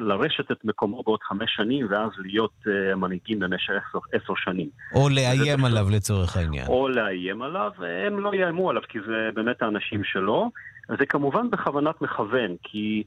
[0.00, 2.54] לרשת את מקומו בעוד חמש שנים ואז להיות
[2.96, 4.68] מנהיגים במשך עשר, עשר שנים.
[4.94, 6.66] או לאיים עליו לצורך העניין.
[6.66, 7.70] או לאיים עליו,
[8.06, 10.50] הם לא יאיימו עליו כי זה באמת האנשים שלו.
[10.98, 13.04] זה כמובן בכוונת מכוון, כי...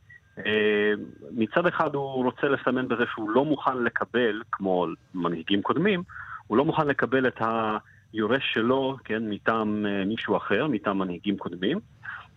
[1.32, 6.04] מצד אחד הוא רוצה לסמן בזה שהוא לא מוכן לקבל, כמו מנהיגים קודמים,
[6.48, 7.42] הוא לא מוכן לקבל את
[8.14, 11.80] היורש שלו, כן, מטעם מישהו אחר, מטעם מנהיגים קודמים,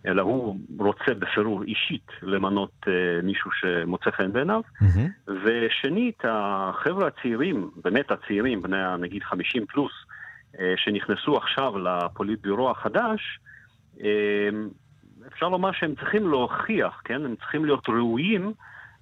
[0.07, 2.85] אלא הוא רוצה בפירור אישית למנות
[3.23, 4.61] מישהו שמוצא חן בעיניו.
[4.81, 5.31] Mm-hmm.
[5.43, 9.91] ושנית, החבר'ה הצעירים, באמת הצעירים, בני נגיד 50 פלוס,
[10.75, 13.39] שנכנסו עכשיו לפוליטביורו החדש,
[15.33, 17.25] אפשר לומר שהם צריכים להוכיח, כן?
[17.25, 18.53] הם צריכים להיות ראויים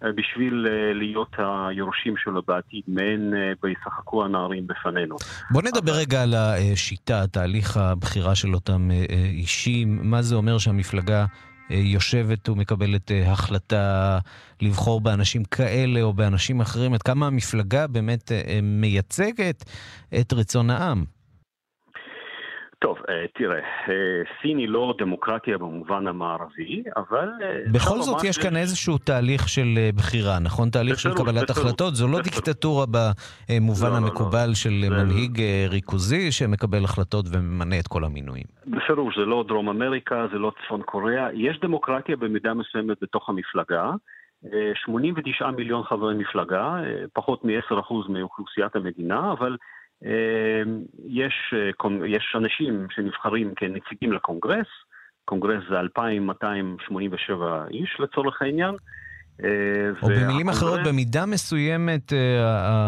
[0.02, 5.16] בשביל להיות היורשים שלו בעתיד, מעין וישחקו הנערים בפנינו.
[5.52, 6.00] בוא נדבר אבל...
[6.00, 8.90] רגע על השיטה, תהליך הבחירה של אותם
[9.34, 10.00] אישים.
[10.04, 11.26] מה זה אומר שהמפלגה
[11.70, 14.20] יושבת ומקבלת החלטה
[14.62, 16.94] לבחור באנשים כאלה או באנשים אחרים?
[16.94, 18.32] עד כמה המפלגה באמת
[18.64, 19.64] מייצגת
[20.20, 21.06] את רצון העם?
[22.82, 22.98] טוב,
[23.34, 23.60] תראה,
[24.42, 27.30] סין היא לא דמוקרטיה במובן המערבי, אבל...
[27.74, 29.66] בכל זאת יש כאן איזשהו תהליך של
[29.96, 30.70] בחירה, נכון?
[30.70, 31.96] תהליך של קבלת החלטות.
[31.96, 38.46] זו לא דיקטטורה במובן המקובל של מנהיג ריכוזי שמקבל החלטות וממנה את כל המינויים.
[38.68, 41.28] בפירוש, זה לא דרום אמריקה, זה לא צפון קוריאה.
[41.34, 43.92] יש דמוקרטיה במידה מסוימת בתוך המפלגה.
[44.84, 46.76] 89 מיליון חברי מפלגה,
[47.14, 49.58] פחות מ-10% מאוכלוסיית המדינה, אבל
[51.08, 51.54] יש,
[52.06, 54.68] יש אנשים שנבחרים כנציגים לקונגרס,
[55.26, 58.76] קונגרס זה 2,287 איש לצורך העניין,
[59.44, 62.18] אה, או במילים אחרות, במידה מסוימת אה,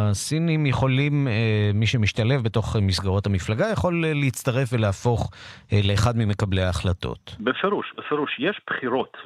[0.10, 5.32] הסינים יכולים, אה, מי שמשתלב בתוך מסגרות המפלגה, יכול אה, להצטרף ולהפוך
[5.74, 7.36] אה, לאחד ממקבלי ההחלטות.
[7.40, 8.40] בפירוש, בפירוש.
[8.40, 9.18] יש בחירות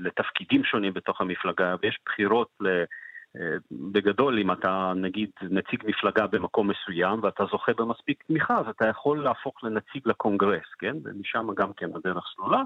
[0.00, 2.66] לתפקידים שונים בתוך המפלגה, ויש בחירות ל...
[3.72, 9.24] בגדול, אם אתה נגיד נציג מפלגה במקום מסוים ואתה זוכה במספיק תמיכה, אז אתה יכול
[9.24, 10.96] להפוך לנציג לקונגרס, כן?
[11.04, 12.62] ומשם גם כן הדרך סלולה.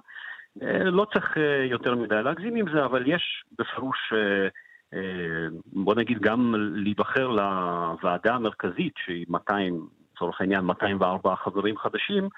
[0.62, 4.12] אה, לא צריך אה, יותר מדי להגזים עם זה, אבל יש בפירוש,
[4.94, 12.28] אה, בוא נגיד, גם להיבחר לוועדה המרכזית, שהיא 200, לצורך העניין 204 חברים חדשים,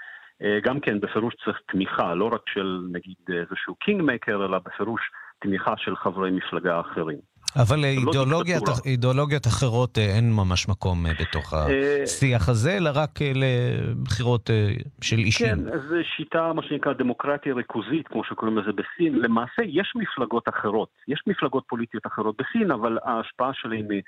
[0.63, 5.01] גם כן בפירוש צריך תמיכה, לא רק של נגיד איזשהו king maker, אלא בפירוש
[5.39, 7.19] תמיכה של חברי מפלגה אחרים.
[7.57, 8.79] אבל לא לאידיאולוגיות, דיקטטורה.
[8.87, 14.51] אידיאולוגיות אחרות אה, אין ממש מקום אה, בתוך אה, השיח הזה, אלא רק אה, לבחירות
[14.51, 14.73] אה,
[15.03, 15.47] של אישים.
[15.47, 19.15] כן, זו שיטה, מה שנקרא, דמוקרטיה ריכוזית, כמו שקוראים לזה בסין.
[19.15, 24.03] למעשה, יש מפלגות אחרות, יש מפלגות פוליטיות אחרות בסין, אבל ההשפעה שלהן היא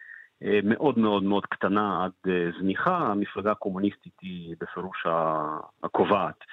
[0.45, 2.97] אה, מאוד מאוד מאוד קטנה עד אה, זניחה.
[2.97, 5.07] המפלגה הקומוניסטית היא בפירוש
[5.83, 6.45] הקובעת.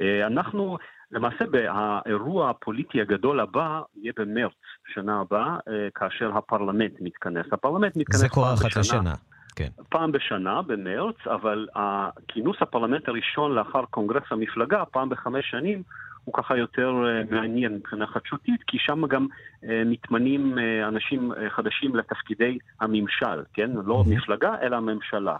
[0.00, 0.78] אה, אנחנו,
[1.12, 4.52] למעשה, האירוע הפוליטי הגדול הבא יהיה במרץ
[4.94, 7.46] שנה הבאה, אה, כאשר הפרלמנט מתכנס.
[7.52, 8.80] הפרלמנט מתכנס זה קורה פעם אחת בשנה.
[8.80, 9.14] לשנה.
[9.56, 9.68] כן.
[9.88, 15.82] פעם בשנה, במרץ, אבל הכינוס הפרלמנט הראשון לאחר קונגרס המפלגה, פעם בחמש שנים,
[16.24, 19.26] הוא ככה יותר אה, מעניין מבחינה חדשותית, כי שם גם
[19.64, 23.70] אה, מתמנים אנשים חדשים לתפקידי הממשל, כן?
[23.84, 25.36] לא מפלגה, אלא הממשלה.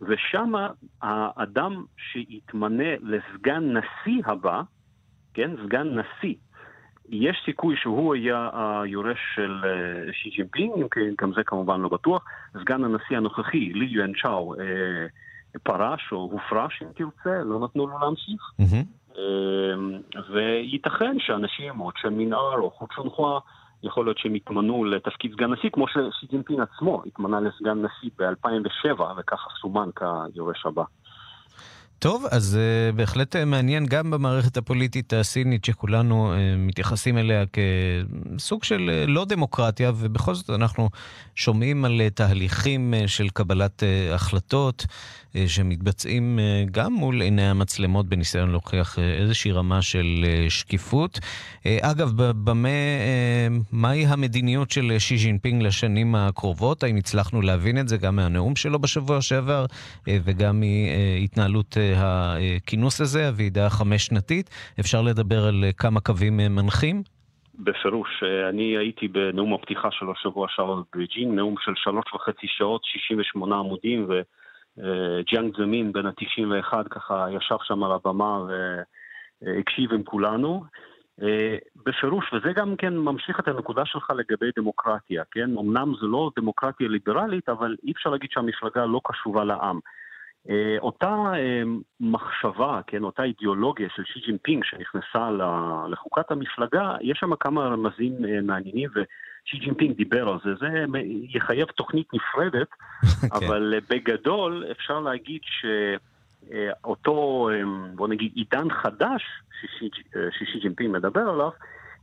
[0.00, 0.52] ושם
[1.02, 4.62] האדם שיתמנה לסגן נשיא הבא,
[5.34, 5.50] כן?
[5.66, 6.34] סגן נשיא,
[7.08, 11.88] יש סיכוי שהוא יהיה היורש של אה, שי ג'ינפינג, אם כן, גם זה כמובן לא
[11.88, 12.24] בטוח.
[12.60, 15.06] סגן הנשיא הנוכחי, לי יואן צ'או, אה,
[15.62, 18.42] פרש או הופרש אם תרצה, לא נתנו לו להמשיך.
[19.18, 23.38] אה, וייתכן שאנשים, או צ'ן מינאר או חו צ'ון חואה,
[23.82, 29.02] יכול להיות שהם יתמנו לתפקיד סגן נשיא, כמו ששי ג'ינפינג עצמו התמנה לסגן נשיא ב-2007,
[29.16, 29.88] וככה סומן
[30.34, 30.82] כיורש הבא.
[32.04, 38.64] טוב, אז אה, בהחלט אה, מעניין גם במערכת הפוליטית הסינית שכולנו אה, מתייחסים אליה כסוג
[38.64, 40.90] של אה, לא דמוקרטיה, ובכל זאת אנחנו
[41.34, 47.48] שומעים על אה, תהליכים אה, של קבלת אה, החלטות אה, שמתבצעים אה, גם מול עיני
[47.48, 51.18] המצלמות בניסיון להוכיח uh, איזושהי רמה של אה, שקיפות.
[51.18, 56.82] אה, אגב, במה, אה, מהי המדיניות של אה, שי ז'ינפינג לשנים הקרובות?
[56.82, 63.00] האם הצלחנו להבין את זה גם מהנאום שלו בשבוע שעבר אה, וגם מהתנהלות אה, הכינוס
[63.00, 64.50] הזה, הוועידה החמש-שנתית?
[64.80, 67.02] אפשר לדבר על כמה קווים מנחים?
[67.58, 73.56] בפירוש, אני הייתי בנאום הפתיחה של השבוע שעבר בבייג'ינג, נאום של שלוש וחצי שעות, 68
[73.56, 78.38] עמודים, וג'יאנג זמין בן ה-91 ככה ישב שם על הבמה
[79.42, 80.64] והקשיב עם כולנו.
[81.86, 85.50] בפירוש, וזה גם כן ממשיך את הנקודה שלך לגבי דמוקרטיה, כן?
[85.58, 89.78] אמנם זו לא דמוקרטיה ליברלית, אבל אי אפשר להגיד שהמפלגה לא קשובה לעם.
[90.50, 91.62] אה, אותה אה,
[92.00, 95.30] מחשבה, כן, אותה אידיאולוגיה של שי ג'ינפינג שנכנסה
[95.88, 100.50] לחוקת המפלגה, יש שם כמה רמזים אה, מעניינים ושי ג'ינפינג דיבר על זה.
[100.60, 100.84] זה
[101.28, 102.68] יחייב תוכנית נפרדת,
[103.38, 107.48] אבל אה, בגדול אפשר להגיד שאותו,
[107.94, 109.22] בוא נגיד, עידן חדש
[110.30, 111.50] ששי ג'ינפינג מדבר עליו,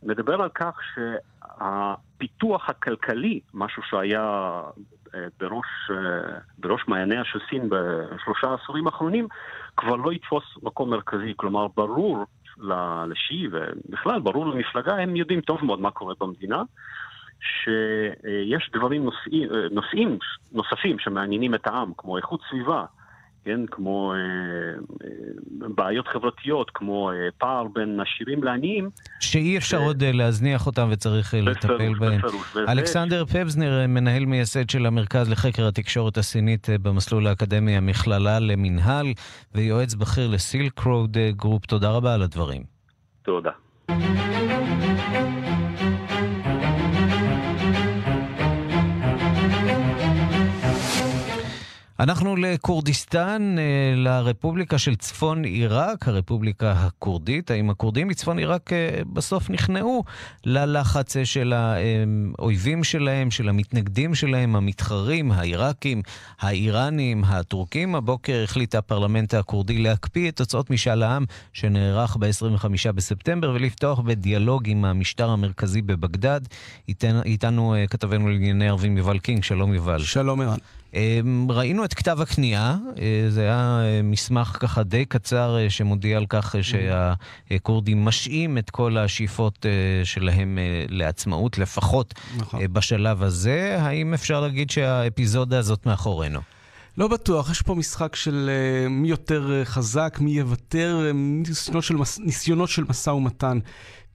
[0.03, 4.61] מדבר על כך שהפיתוח הכלכלי, משהו שהיה
[5.39, 9.27] בראש, אה, בראש מעייניה של סין בשלושה העשורים האחרונים,
[9.77, 11.33] כבר לא יתפוס מקום מרכזי.
[11.37, 12.25] כלומר, ברור
[12.57, 16.63] ל- לשי ובכלל ברור למפלגה, הם יודעים טוב מאוד מה קורה במדינה,
[17.41, 20.17] שיש דברים נושאים, אה, נושאים
[20.51, 22.85] נוספים שמעניינים את העם, כמו איכות סביבה,
[23.45, 24.17] כן, כמו אה,
[25.03, 25.07] אה,
[25.75, 31.35] בעיות חברתיות, כמו אה, פער בין עשירים לעניים, שאי אפשר עוד אה, להזניח אותם וצריך
[31.35, 32.17] אה, לטפל בפירוש, בהם.
[32.17, 37.77] בפירוש, וזה- אלכסנדר פבזנר, אה, מנהל מייסד של המרכז לחקר התקשורת הסינית אה, במסלול האקדמי
[37.77, 39.13] המכללה למינהל
[39.55, 42.63] ויועץ בכיר ל Silk Road אה, Group, תודה רבה על הדברים.
[43.23, 43.51] תודה.
[52.01, 57.51] אנחנו לכורדיסטן, אה, לרפובליקה של צפון עיראק, הרפובליקה הכורדית.
[57.51, 60.03] האם הכורדים מצפון עיראק אה, בסוף נכנעו
[60.45, 66.01] ללחץ אה, של האויבים שלהם, של המתנגדים שלהם, המתחרים, העיראקים,
[66.39, 67.95] האיראנים, הטורקים?
[67.95, 74.85] הבוקר החליט הפרלמנט הכורדי להקפיא את תוצאות משאל העם שנערך ב-25 בספטמבר ולפתוח בדיאלוג עם
[74.85, 76.41] המשטר המרכזי בבגדד.
[77.25, 79.99] איתנו כתבנו לענייני ערבים יובל קינג, שלום יובל.
[79.99, 80.57] שלום ערן.
[80.93, 86.17] אמ, ראינו את כתב הכניעה, אה, זה היה אה, מסמך ככה די קצר אה, שמודיע
[86.17, 89.65] על כך אה, שהכורדים משעים את כל השאיפות
[90.03, 90.57] שלהם
[90.89, 92.73] לעצמאות, לפחות נכון.
[92.73, 93.77] בשלב הזה.
[93.79, 96.39] האם אפשר להגיד שהאפיזודה הזאת מאחורינו?
[96.97, 102.19] לא בטוח, יש פה משחק של uh, מי יותר חזק, מי יוותר, ניסיונות של, מס,
[102.19, 103.59] ניסיונות של משא ומתן.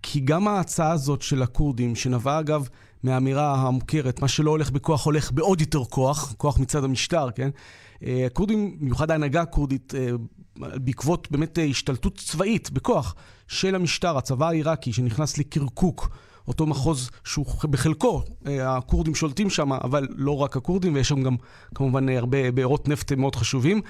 [0.03, 2.69] כי גם ההצעה הזאת של הכורדים, שנבעה אגב
[3.07, 7.51] מהאמירה המוכרת, מה שלא הולך בכוח הולך בעוד יותר כוח, כוח מצד המשטר, כן?
[7.95, 13.15] Uh, הכורדים, במיוחד ההנהגה הכורדית, uh, בעקבות באמת uh, השתלטות צבאית בכוח
[13.49, 16.09] של המשטר, הצבא העיראקי, שנכנס לקרקוק.
[16.49, 21.37] אותו מחוז שהוא בחלקו, אה, הכורדים שולטים שם, אבל לא רק הכורדים, ויש שם גם
[21.75, 23.81] כמובן אה, הרבה בארות נפט מאוד חשובים.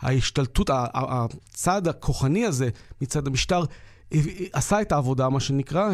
[0.00, 2.68] ההשתלטות, הצעד הכוחני הזה
[3.00, 3.64] מצד המשטר אה,
[4.52, 5.92] עשה את העבודה, מה שנקרא,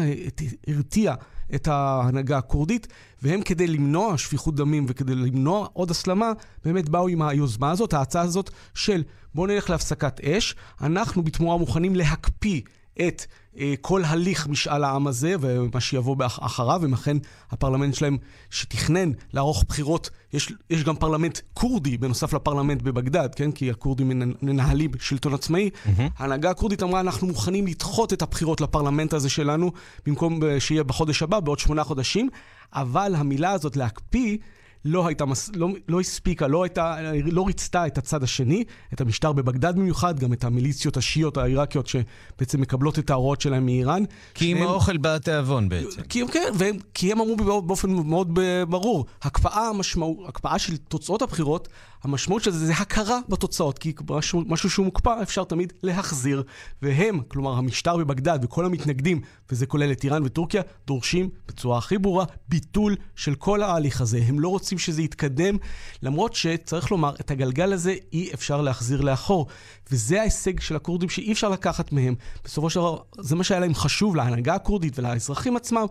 [0.67, 1.13] הרתיע
[1.55, 2.87] את ההנהגה הכורדית,
[3.21, 6.31] והם כדי למנוע שפיכות דמים וכדי למנוע עוד הסלמה,
[6.65, 9.03] באמת באו עם היוזמה הזאת, ההצעה הזאת של
[9.35, 12.61] בואו נלך להפסקת אש, אנחנו בתמורה מוכנים להקפיא
[13.01, 13.25] את
[13.59, 17.17] אה, כל הליך משאל העם הזה ומה שיבוא באח- אחריו, אם אכן
[17.51, 18.17] הפרלמנט שלהם
[18.49, 23.51] שתכנן לערוך בחירות, יש, יש גם פרלמנט כורדי בנוסף לפרלמנט בבגדד, כן?
[23.51, 25.69] כי הכורדים מנ- מנהלים שלטון עצמאי.
[26.17, 29.71] ההנהגה הכורדית אמרה, אנחנו מוכנים לדחות את הבחירות לפרלמנט הזה שלנו,
[30.05, 32.29] במקום אה, שיהיה בחודש הבא, בעוד שמונה חודשים,
[32.73, 34.37] אבל המילה הזאת להקפיא,
[34.85, 35.49] לא הייתה, מס...
[35.55, 40.33] לא, לא הספיקה, לא, הייתה, לא ריצתה את הצד השני, את המשטר בבגדד במיוחד, גם
[40.33, 44.03] את המיליציות השיעיות העיראקיות שבעצם מקבלות את ההוראות שלהם מאיראן.
[44.33, 46.01] כי עם שניהם- האוכל בא התיאבון בעצם.
[46.01, 50.77] כי הם, כן, והם, כי הם אמרו בא- באופן מאוד ברור, הקפאה, המשמעות, הקפאה של
[50.77, 51.67] תוצאות הבחירות,
[52.03, 56.43] המשמעות של זה זה הכרה בתוצאות, כי משהו, משהו שהוא מוקפא אפשר תמיד להחזיר,
[56.81, 62.25] והם, כלומר המשטר בבגדד וכל המתנגדים, וזה כולל את איראן וטורקיה, דורשים בצורה הכי ברורה
[62.49, 64.19] ביטול של כל ההליך הזה.
[64.27, 65.57] הם לא רוצים שזה יתקדם,
[66.01, 69.47] למרות שצריך לומר, את הגלגל הזה אי אפשר להחזיר לאחור.
[69.91, 72.15] וזה ההישג של הכורדים שאי אפשר לקחת מהם.
[72.43, 75.85] בסופו של דבר, זה מה שהיה להם חשוב להנהגה הכורדית ולאזרחים עצמם,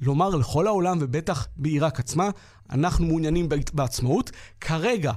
[0.00, 2.30] לומר לכל העולם, ובטח בעיראק עצמה,
[2.70, 4.30] אנחנו מעוניינים בעצמאות.
[4.60, 5.12] כרגע,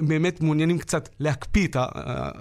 [0.00, 1.86] באמת מעוניינים קצת להקפיא את, ה,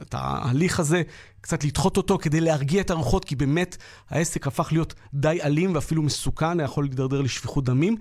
[0.01, 1.01] את ההליך הזה,
[1.41, 3.77] קצת לדחות אותו כדי להרגיע את הרוחות, כי באמת
[4.09, 7.95] העסק הפך להיות די אלים ואפילו מסוכן, היה יכול להידרדר לשפיכות דמים.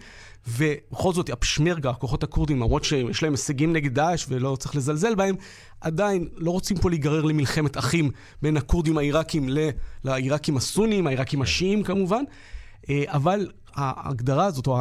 [0.49, 5.35] ובכל זאת, הפשמרגה, הכוחות הכורדים, למרות שיש להם הישגים נגד דאעש ולא צריך לזלזל בהם,
[5.81, 8.11] עדיין לא רוצים פה להיגרר למלחמת אחים
[8.43, 9.49] בין הכורדים העיראקים
[10.05, 12.25] לעיראקים הסונים, העיראקים השיעים כמובן.
[12.91, 14.79] אה, אבל ההגדרה הזאת, או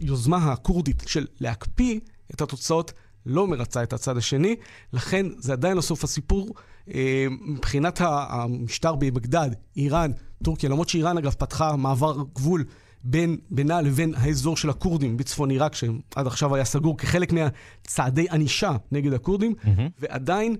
[0.00, 2.00] היוזמה הכורדית של להקפיא
[2.34, 2.92] את התוצאות,
[3.26, 4.56] לא מרצה את הצד השני,
[4.92, 6.54] לכן זה עדיין לא סוף הסיפור.
[6.94, 10.10] אה, מבחינת המשטר בבגדד, איראן,
[10.44, 12.64] טורקיה, למרות שאיראן אגב פתחה מעבר גבול
[13.04, 18.72] בין, בינה לבין האזור של הכורדים בצפון עיראק, שעד עכשיו היה סגור כחלק מהצעדי ענישה
[18.92, 19.54] נגד הכורדים,
[19.98, 20.56] ועדיין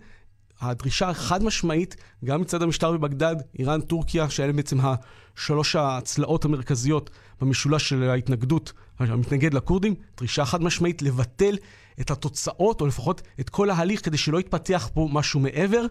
[0.60, 7.88] הדרישה החד משמעית, גם מצד המשטר בבגדד, איראן, טורקיה, שאלה בעצם השלוש הצלעות המרכזיות במשולש
[7.88, 11.56] של ההתנגדות, המתנגד לכורדים, דרישה חד משמעית לבטל
[12.00, 15.86] את התוצאות, או לפחות את כל ההליך, כדי שלא יתפתח פה משהו מעבר.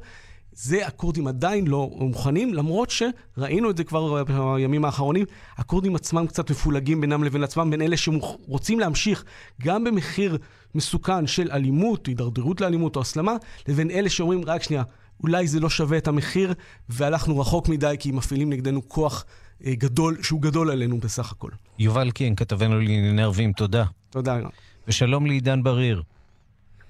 [0.57, 5.25] זה הכורדים עדיין לא מוכנים, למרות שראינו את זה כבר בימים האחרונים,
[5.57, 9.23] הכורדים עצמם קצת מפולגים בינם לבין עצמם, בין אלה שרוצים להמשיך
[9.61, 10.37] גם במחיר
[10.75, 13.35] מסוכן של אלימות, הידרדרות לאלימות או הסלמה,
[13.67, 14.83] לבין אלה שאומרים, רק שנייה,
[15.23, 16.53] אולי זה לא שווה את המחיר,
[16.89, 19.25] והלכנו רחוק מדי כי מפעילים נגדנו כוח
[19.65, 21.49] אה, גדול, שהוא גדול עלינו בסך הכל.
[21.79, 23.85] יובל קין, כתבנו לענייני ערבים, תודה.
[24.09, 24.39] תודה.
[24.87, 26.03] ושלום לעידן בריר,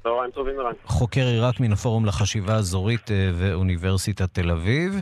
[0.05, 0.73] צהריים טובים, ערן.
[0.85, 5.01] חוקר עיראק מן הפורום לחשיבה האזורית אה, ואוניברסיטת תל אביב.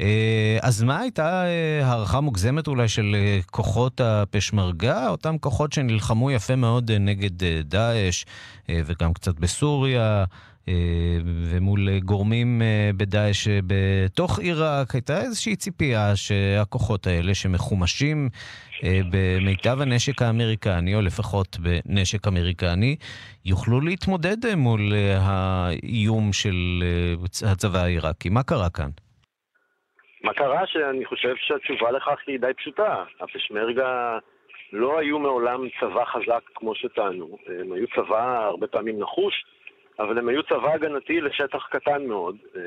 [0.00, 3.16] אה, אז מה הייתה אה, הערכה מוגזמת אולי של
[3.50, 8.24] כוחות הפשמרגה, אותם כוחות שנלחמו יפה מאוד נגד דאעש
[8.68, 10.24] וגם קצת בסוריה,
[11.50, 18.28] ומול אה, גורמים אה, בדאעש אה, בתוך עיראק, הייתה איזושהי ציפייה שהכוחות האלה שמחומשים
[19.10, 22.96] במיטב הנשק האמריקני, או לפחות בנשק אמריקני,
[23.44, 24.80] יוכלו להתמודד מול
[25.20, 26.54] האיום של
[27.52, 28.28] הצבא העיראקי.
[28.28, 28.90] מה קרה כאן?
[30.24, 30.66] מה קרה?
[30.66, 33.04] שאני חושב שהתשובה לכך היא די פשוטה.
[33.20, 34.18] הפשמרגה
[34.72, 37.38] לא היו מעולם צבא חזק כמו שטענו.
[37.46, 39.34] הם היו צבא הרבה פעמים נחוש,
[39.98, 42.60] אבל הם היו צבא הגנתי לשטח קטן מאוד, אה,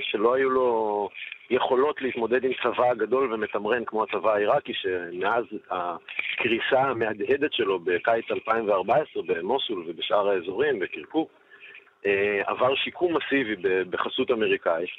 [0.00, 1.08] שלא היו לו
[1.50, 9.22] יכולות להתמודד עם צבא גדול ומתמרן כמו הצבא העיראקי, שמאז הקריסה המהדהדת שלו בקיץ 2014
[9.26, 11.30] במוסול ובשאר האזורים, בקרקוק,
[12.06, 13.56] אה, עבר שיקום מסיבי
[13.90, 14.90] בחסות אמריקאית.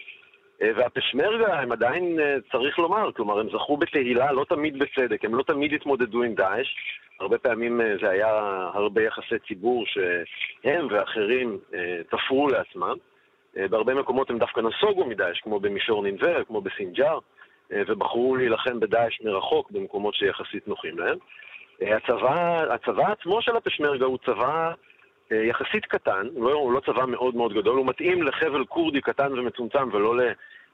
[0.61, 5.35] אה, והפשמרגה הם עדיין, אה, צריך לומר, כלומר, הם זכו בתהילה, לא תמיד בצדק, הם
[5.35, 6.67] לא תמיד התמודדו עם דאעש.
[7.19, 8.29] הרבה פעמים אה, זה היה
[8.73, 11.59] הרבה יחסי ציבור שהם ואחרים
[12.09, 12.95] תפרו לעצמם.
[13.69, 17.19] בהרבה מקומות הם דווקא נסוגו מדאעש, כמו במישור נינווה, כמו בסינג'אר,
[17.71, 21.17] ובחרו להילחם בדאעש מרחוק במקומות שיחסית נוחים להם.
[21.81, 24.71] הצבא, הצבא עצמו של הפשמרגה הוא צבא
[25.31, 29.39] יחסית קטן, הוא לא, הוא לא צבא מאוד מאוד גדול, הוא מתאים לחבל כורדי קטן
[29.39, 30.15] ומצומצם ולא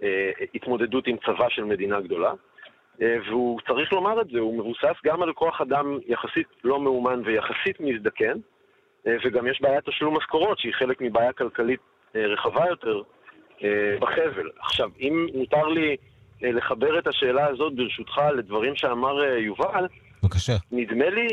[0.02, 2.34] להתמודדות עם צבא של מדינה גדולה.
[3.02, 7.22] אה, והוא צריך לומר את זה, הוא מבוסס גם על כוח אדם יחסית לא מאומן
[7.26, 8.38] ויחסית מזדקן,
[9.08, 11.80] אה, וגם יש בעיית תשלום משכורות שהיא חלק מבעיה כלכלית
[12.16, 13.02] אה, רחבה יותר
[13.64, 14.50] אה, בחבל.
[14.60, 15.98] עכשיו, אם מותר לי
[16.44, 19.88] אה, לחבר את השאלה הזאת ברשותך לדברים שאמר אה, יובל,
[20.24, 20.54] בבקשה.
[20.72, 21.28] נדמה לי,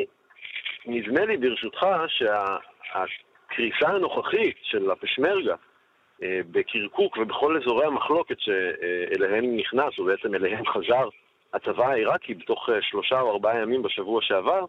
[0.87, 5.74] נדמה לי ברשותך שהקריסה הנוכחית של הפשמרגה אה,
[6.23, 11.09] בקרקוק ובכל אזורי המחלוקת שאליהם נכנס, או בעצם אליהם חזר
[11.55, 14.65] הצבא העיראקי בתוך אה, שלושה או ארבעה ימים בשבוע שעבר,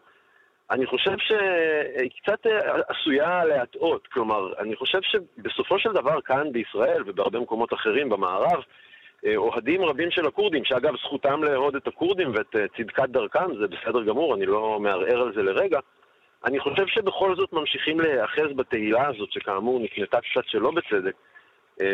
[0.72, 4.08] אני חושב שהיא קצת אה, עשויה להטעות.
[4.08, 8.64] כלומר, אני חושב שבסופו של דבר כאן בישראל ובהרבה מקומות אחרים במערב,
[9.26, 13.68] אה, אוהדים רבים של הכורדים, שאגב זכותם לאהוד את הכורדים ואת אה, צדקת דרכם, זה
[13.68, 15.80] בסדר גמור, אני לא מערער על זה לרגע.
[16.46, 21.35] אני חושב שבכל זאת ממשיכים להיאחז בתהילה הזאת, שכאמור נקנתה קצת שלא בצדק, אה,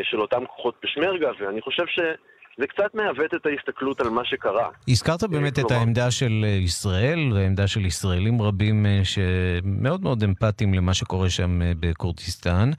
[0.04, 4.70] של אותם כוחות פשמרגה, ואני חושב שזה קצת מעוות את ההסתכלות על מה שקרה.
[4.88, 10.74] הזכרת באמת את העמדה של אה, ישראל, והעמדה של ישראלים רבים אה, שמאוד מאוד אמפתיים
[10.74, 12.72] למה שקורה שם אה, בכורדיסטן.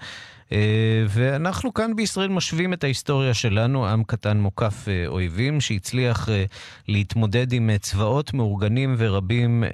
[0.52, 6.44] אה, ואנחנו כאן בישראל משווים את ההיסטוריה שלנו, עם קטן מוקף אה, אויבים, שהצליח אה,
[6.88, 9.68] להתמודד עם אה, צבאות מאורגנים ורבים אה,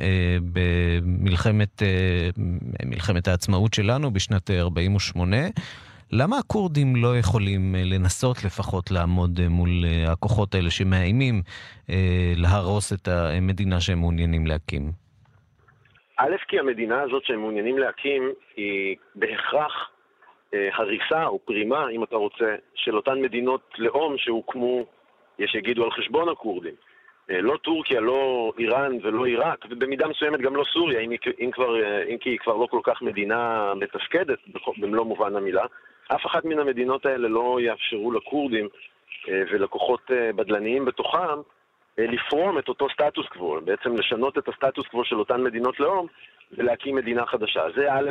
[0.52, 2.28] במלחמת אה,
[2.84, 5.36] מלחמת העצמאות שלנו בשנת אה, 48.
[6.12, 11.42] למה הכורדים לא יכולים אה, לנסות לפחות לעמוד אה, מול אה, הכוחות האלה שמאיימים
[12.36, 14.82] להרוס את המדינה שהם מעוניינים להקים?
[16.16, 18.22] א', כי המדינה הזאת שהם מעוניינים להקים
[18.56, 19.90] היא בהכרח
[20.52, 24.84] הריסה או פרימה, אם אתה רוצה, של אותן מדינות לאום שהוקמו,
[25.38, 26.74] יש שיגידו, על חשבון הכורדים.
[27.28, 31.74] לא טורקיה, לא איראן ולא עיראק, ובמידה מסוימת גם לא סוריה, אם, אם, כבר,
[32.08, 34.38] אם כי היא כבר לא כל כך מדינה מתפקדת
[34.78, 35.64] במלוא מובן המילה.
[36.08, 38.68] אף אחת מן המדינות האלה לא יאפשרו לכורדים
[39.28, 41.38] אה, ולכוחות אה, בדלניים בתוכם
[41.98, 46.06] אה, לפרום את אותו סטטוס קוו, בעצם לשנות את הסטטוס קוו של אותן מדינות לאום
[46.52, 47.62] ולהקים מדינה חדשה.
[47.76, 48.10] זה א',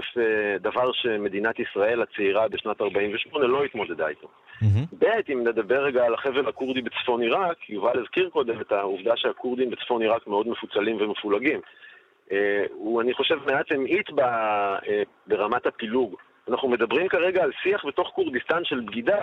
[0.59, 4.27] דבר שמדינת ישראל הצעירה בשנת 48' לא התמודדה איתו.
[4.99, 9.69] ב', אם נדבר רגע על החבל הכורדי בצפון עיראק, יובל הזכיר קודם את העובדה שהכורדים
[9.69, 11.59] בצפון עיראק מאוד מפוצלים ומפולגים.
[12.69, 14.09] הוא, אני חושב, מעט המעיט
[15.27, 16.15] ברמת הפילוג.
[16.49, 19.17] אנחנו מדברים כרגע על שיח בתוך כורדיסטן של בגידה.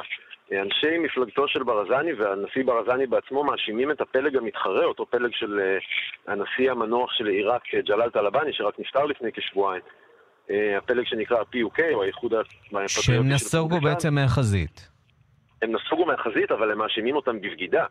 [0.52, 5.78] אנשי מפלגתו של ברזני והנשיא ברזני בעצמו מאשימים את הפלג המתחרה, אותו פלג של אה,
[6.32, 9.82] הנשיא המנוח של עיראק, אה, ג'לאל טלבאני, שרק נפטר לפני כשבועיים.
[10.50, 13.80] אה, הפלג שנקרא PUK, או האיחוד הפטריוטי של שהם נסוגו.
[13.80, 14.93] בעצם מהחזית.
[15.64, 17.84] הם נסוגו מהחזית, אבל הם מאשימים אותם בבגידה,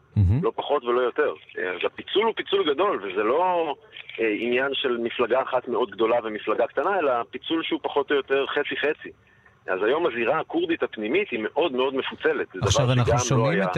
[0.44, 1.34] לא פחות ולא יותר.
[1.58, 3.76] אז הפיצול הוא פיצול גדול, וזה לא
[4.20, 8.46] אה, עניין של מפלגה אחת מאוד גדולה ומפלגה קטנה, אלא פיצול שהוא פחות או יותר
[8.48, 9.10] חצי-חצי.
[9.68, 12.48] אז היום הזירה הכורדית הפנימית היא מאוד מאוד מפוצלת.
[12.62, 13.78] עכשיו אנחנו לא שומעים היה- את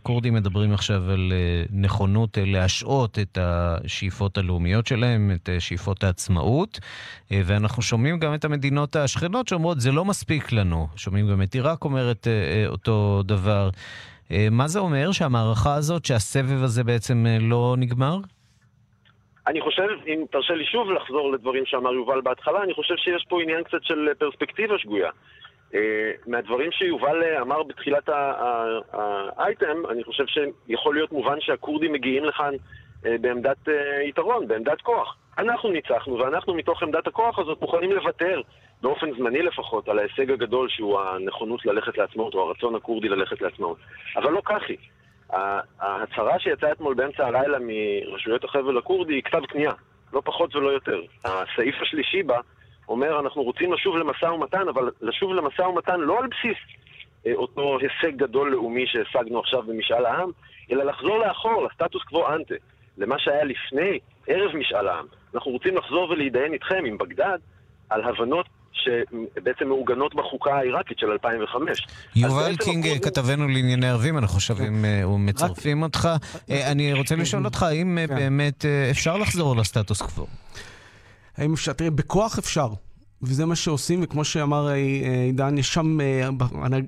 [0.00, 6.04] הכורדים מדברים עכשיו על אה, נכונות אה, להשעות את השאיפות הלאומיות שלהם, את אה, שאיפות
[6.04, 6.78] העצמאות,
[7.32, 10.88] אה, ואנחנו שומעים גם את המדינות השכנות שאומרות זה לא מספיק לנו.
[10.96, 13.70] שומעים גם את עיראק אומרת אה, אה, אותו דבר.
[14.30, 18.18] אה, מה זה אומר שהמערכה הזאת, שהסבב הזה בעצם אה, לא נגמר?
[19.50, 23.42] אני חושב, אם תרשה לי שוב לחזור לדברים שאמר יובל בהתחלה, אני חושב שיש פה
[23.42, 25.10] עניין קצת של פרספקטיבה שגויה.
[25.74, 28.08] אה, מהדברים שיובל אה, אמר בתחילת
[28.92, 32.54] האייטם, אני חושב שיכול להיות מובן שהכורדים מגיעים לכאן
[33.06, 35.16] אה, בעמדת אה, יתרון, בעמדת כוח.
[35.38, 38.40] אנחנו ניצחנו, ואנחנו מתוך עמדת הכוח הזאת מוכנים לוותר,
[38.82, 43.78] באופן זמני לפחות, על ההישג הגדול שהוא הנכונות ללכת לעצמאות, או הרצון הכורדי ללכת לעצמאות.
[44.16, 44.76] אבל לא כך היא.
[45.80, 49.72] ההצהרה שיצאה אתמול באמצע הלילה מרשויות החבל הכורדי היא כתב כניעה,
[50.12, 51.00] לא פחות ולא יותר.
[51.24, 52.40] הסעיף השלישי בה
[52.88, 56.58] אומר, אנחנו רוצים לשוב למשא ומתן, אבל לשוב למשא ומתן לא על בסיס
[57.26, 60.30] אה, אותו הישג גדול לאומי שהשגנו עכשיו במשאל העם,
[60.72, 62.54] אלא לחזור לאחור, לסטטוס קוו אנטה,
[62.98, 65.06] למה שהיה לפני, ערב משאל העם.
[65.34, 67.38] אנחנו רוצים לחזור ולהתדיין איתכם, עם בגדד,
[67.90, 71.86] על הבנות שבעצם מעוגנות בחוקה העיראקית של 2005.
[72.16, 76.08] יובל קינג, כתבנו לענייני ערבים, אנחנו עכשיו הם, אה, מצרפים אותך.
[76.50, 80.26] אה, אני רוצה לשאול אותך, האם אה, באמת אה, אפשר לחזור לסטטוס קוו?
[81.36, 81.72] האם אפשר?
[81.72, 82.68] תראה, בכוח אפשר.
[83.22, 84.68] וזה מה שעושים, וכמו שאמר
[85.26, 85.98] עידן, יש שם,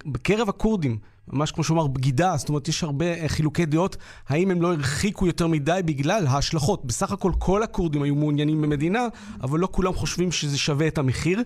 [0.07, 0.99] בקרב הכורדים,
[1.29, 3.97] ממש כמו שאומר, בגידה, זאת אומרת, יש הרבה אה, חילוקי דעות,
[4.29, 6.85] האם הם לא הרחיקו יותר מדי בגלל ההשלכות.
[6.85, 9.07] בסך הכל כל הכורדים היו מעוניינים במדינה,
[9.43, 11.43] אבל לא כולם חושבים שזה שווה את המחיר.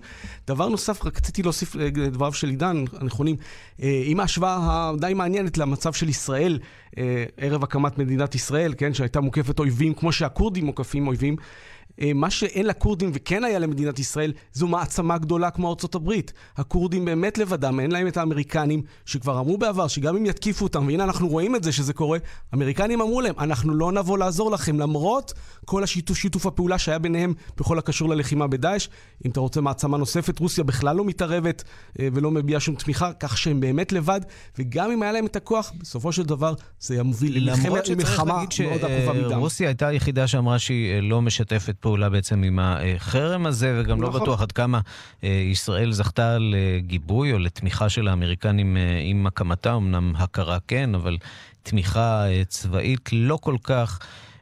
[0.46, 3.36] דבר נוסף, רק רציתי להוסיף לדבריו של עידן, הנכונים,
[3.82, 4.58] אה, עם ההשוואה
[4.90, 6.58] הדי מעניינת למצב של ישראל,
[6.98, 11.36] אה, ערב הקמת מדינת ישראל, כן, שהייתה מוקפת אויבים, כמו שהכורדים מוקפים אויבים.
[12.00, 16.32] אה, מה שאין לכורדים וכן היה למדינת ישראל, זו מעצמה גדולה כמו ארצות הברית.
[16.56, 21.04] הכורדים באמת לבדם, אין להם את האמריקנים, שכבר אמרו בעבר שגם אם יתקיפו אותם, והנה
[21.04, 22.18] אנחנו רואים את זה שזה קורה,
[22.54, 25.32] אמריקנים אמרו להם, אנחנו לא נבוא לעזור לכם, למרות
[25.64, 28.88] כל השיתוף שיתוף הפעולה שהיה ביניהם בכל הקשור ללחימה בדאעש.
[29.24, 31.64] אם אתה רוצה מעצמה נוספת, רוסיה בכלל לא מתערבת
[32.00, 34.20] אה, ולא מביעה שום תמיכה, כך שהם באמת לבד,
[34.58, 37.50] וגם אם היה להם את הכוח, בסופו של דבר זה ימוביל
[37.88, 39.38] למלחמה מאוד עקובה מדם.
[39.38, 44.20] רוסיה הייתה היחידה שאמרה שהיא לא משתפת פעולה בעצם עם החרם הזה, וגם לא נכון.
[44.20, 44.80] בטוח עד כמה
[45.24, 51.16] אה, ישראל זכתה לגיבוי או לתמיכה של האמריקנים אה, עם הקמתה, אמנם הכרה כן, אבל
[51.62, 53.98] תמיכה אה, צבאית לא כל כך.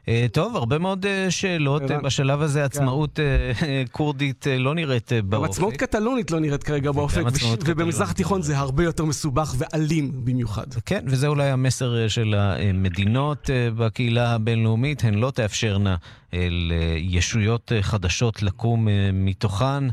[0.09, 1.81] אה, טוב, הרבה מאוד אה, שאלות.
[2.03, 2.65] בשלב הזה כן.
[2.65, 3.51] עצמאות אה,
[3.91, 5.49] כורדית לא נראית אה, גם באופק.
[5.49, 7.21] עצמאות קטלונית לא נראית כרגע באופק,
[7.65, 8.11] ובמזרח.
[8.11, 10.65] התיכון זה הרבה יותר מסובך ואלים במיוחד.
[10.85, 15.95] כן, וזה אולי המסר של המדינות בקהילה הבינלאומית, הן לא תאפשרנה
[16.33, 19.83] לישויות חדשות לקום מתוכן.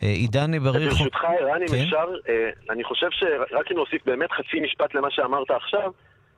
[0.00, 0.88] עידן בריר...
[0.88, 1.82] ברשותך, ערן, אם כן?
[1.82, 2.06] אפשר,
[2.70, 5.90] אני חושב שרק אם להוסיף באמת חצי משפט למה שאמרת עכשיו,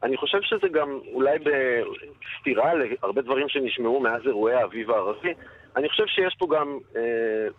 [0.02, 5.34] אני חושב שזה גם אולי בסתירה להרבה דברים שנשמעו מאז אירועי האביב הערבי.
[5.76, 7.02] אני חושב שיש פה גם אה,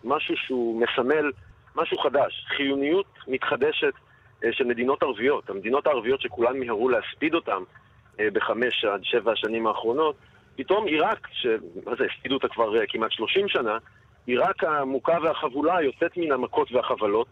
[0.03, 1.31] משהו שהוא מסמל
[1.75, 3.93] משהו חדש, חיוניות מתחדשת
[4.43, 5.49] אה, של מדינות ערביות.
[5.49, 7.63] המדינות הערביות שכולן מיהרו להספיד אותן
[8.19, 10.15] אה, בחמש עד שבע השנים האחרונות,
[10.55, 13.77] פתאום עיראק, שמה זה, הספידו אותה כבר אה, כמעט 30 שנה,
[14.25, 17.27] עיראק המוכה והחבולה יוצאת מן המכות והחבלות,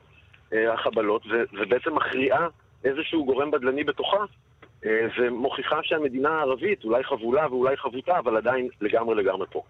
[0.53, 2.47] אה, החבלות, ו- ובעצם מכריעה
[2.83, 4.25] איזשהו גורם בדלני בתוכה,
[4.85, 9.61] ומוכיחה שהמדינה הערבית אולי חבולה ואולי חבוטה, אבל עדיין לגמרי לגמרי פה.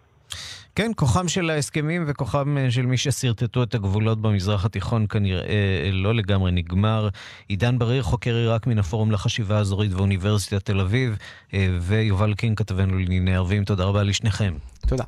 [0.77, 5.89] כן, כוחם של ההסכמים וכוחם אה, של מי ששרטטו את הגבולות במזרח התיכון כנראה אה,
[5.91, 7.09] לא לגמרי נגמר.
[7.47, 11.17] עידן בריר, חוקר עיראק מן הפורום לחשיבה האזורית באוניברסיטת תל אביב,
[11.53, 14.53] אה, ויובל קין, כתבנו לענייני ערבים, תודה רבה לשניכם.
[14.87, 15.03] תודה.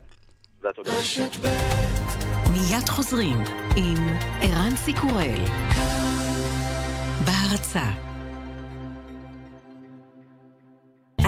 [2.54, 3.38] מיד חוזרים
[3.76, 5.45] עם ערן סיקורל.
[7.26, 8.09] בהרצה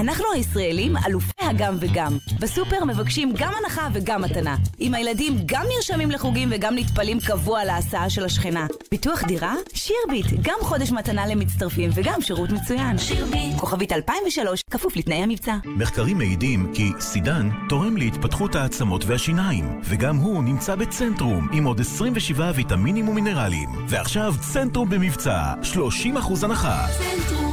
[0.01, 2.17] אנחנו הישראלים אלופי הגם וגם.
[2.39, 4.55] בסופר מבקשים גם הנחה וגם מתנה.
[4.79, 8.67] עם הילדים גם נרשמים לחוגים וגם נטפלים קבוע להסעה של השכנה.
[8.91, 9.53] ביטוח דירה?
[9.73, 10.25] שירביט.
[10.41, 12.97] גם חודש מתנה למצטרפים וגם שירות מצוין.
[12.97, 13.57] שירביט.
[13.59, 15.55] כוכבית 2003, כפוף לתנאי המבצע.
[15.65, 22.51] מחקרים מעידים כי סידן תורם להתפתחות העצמות והשיניים, וגם הוא נמצא בצנטרום עם עוד 27
[22.55, 23.69] ויטמינים ומינרלים.
[23.87, 26.85] ועכשיו צנטרום במבצע, 30% הנחה.
[26.97, 27.50] צנטרום,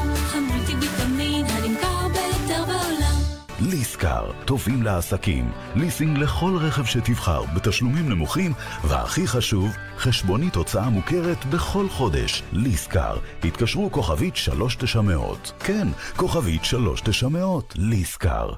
[3.60, 8.52] ליסקר, טובים לעסקים, ליסינג לכל רכב שתבחר בתשלומים נמוכים,
[8.84, 12.42] והכי חשוב, חשבונית הוצאה מוכרת בכל חודש.
[12.52, 15.52] ליסקר, התקשרו כוכבית 3900.
[15.60, 18.50] כן, כוכבית 3900, ליסקר.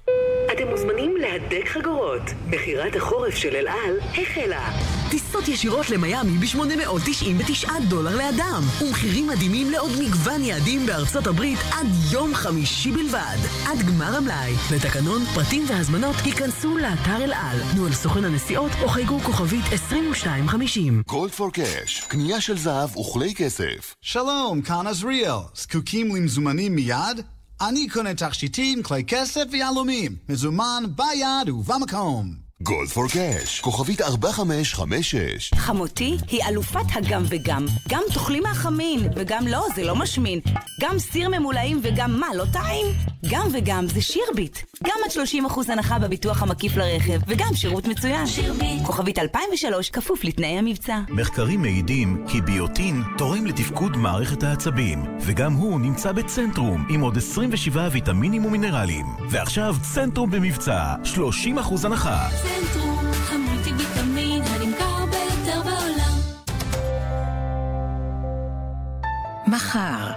[0.53, 0.90] אתם מוזמנים
[1.33, 2.23] להדק חגורות.
[2.47, 4.71] מכירת החורף של אל על החלה.
[5.11, 12.35] טיסות ישירות למיאמי ב-899 דולר לאדם, ומחירים מדהימים לעוד מגוון יעדים בארצות הברית עד יום
[12.35, 13.37] חמישי בלבד.
[13.67, 14.53] עד גמר המלאי.
[14.75, 17.59] לתקנון, פרטים והזמנות ייכנסו לאתר אל על.
[17.73, 21.03] תנו על סוכן הנסיעות או חייגו כוכבית 2250.
[21.07, 23.95] גולד פור קאש, קנייה של זהב וכלי כסף.
[24.03, 25.39] שלום, כאן עזריאל.
[25.55, 27.21] זקוקים למזומנים מיד?
[27.69, 30.17] אני קונה תכשיטים, כלי כסף ויהלומים.
[30.29, 32.40] מזומן ביד ובמקום.
[32.63, 35.51] גולד פור קאש, כוכבית 4556.
[35.55, 37.67] חמותי היא אלופת הגם וגם.
[37.89, 40.41] גם תאכלי מהחמין, וגם לא, זה לא משמין.
[40.81, 42.87] גם סיר ממולאים וגם מה, לא טעים?
[43.31, 44.59] גם וגם זה שירביט.
[44.85, 45.11] גם עד
[45.57, 48.27] 30% הנחה בביטוח המקיף לרכב, וגם שירות מצוין.
[48.27, 48.83] שירביט.
[48.87, 51.01] כוכבית 2003, כפוף לתנאי המבצע.
[51.09, 57.89] מחקרים מעידים כי ביוטין תורם לתפקוד מערכת העצבים, וגם הוא נמצא בצנטרום עם עוד 27
[57.93, 59.07] ויטמינים ומינרלים.
[59.31, 62.29] ועכשיו צנטרום במבצע, 30% הנחה.
[62.51, 66.17] צנטרום, המולטי ויטמין הנמכר ביותר בעולם.
[69.47, 70.11] מחר,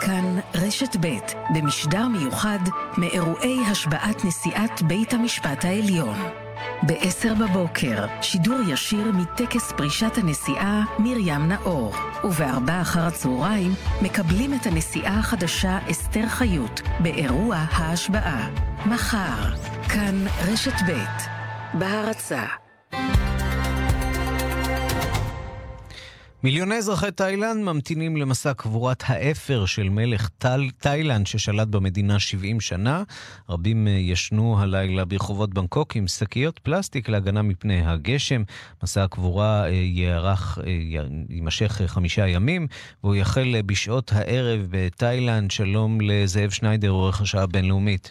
[0.00, 1.06] כאן רשת ב'
[1.54, 2.58] במשדר מיוחד
[2.98, 6.16] מאירועי השבעת נשיאת בית המשפט העליון.
[6.82, 11.94] ב-10 בבוקר, שידור ישיר מטקס פרישת הנשיאה מרים נאור.
[12.24, 18.48] וב-4 אחר הצהריים, מקבלים את הנשיאה החדשה אסתר חיות באירוע ההשבעה.
[18.86, 19.54] מחר,
[19.88, 21.39] כאן רשת ב'
[21.74, 22.44] בהרצה.
[26.42, 33.02] מיליוני אזרחי תאילנד ממתינים למסע קבורת האפר של מלך תל, תאילנד ששלט במדינה 70 שנה.
[33.48, 38.42] רבים אה, ישנו הלילה ברחובות בנקוק עם שקיות פלסטיק להגנה מפני הגשם.
[38.82, 40.72] מסע הקבורה אה, יארך, אה,
[41.28, 42.66] יימשך חמישה ימים,
[43.04, 45.50] והוא יחל בשעות הערב בתאילנד.
[45.50, 48.08] שלום לזאב שניידר, עורך השעה הבינלאומית.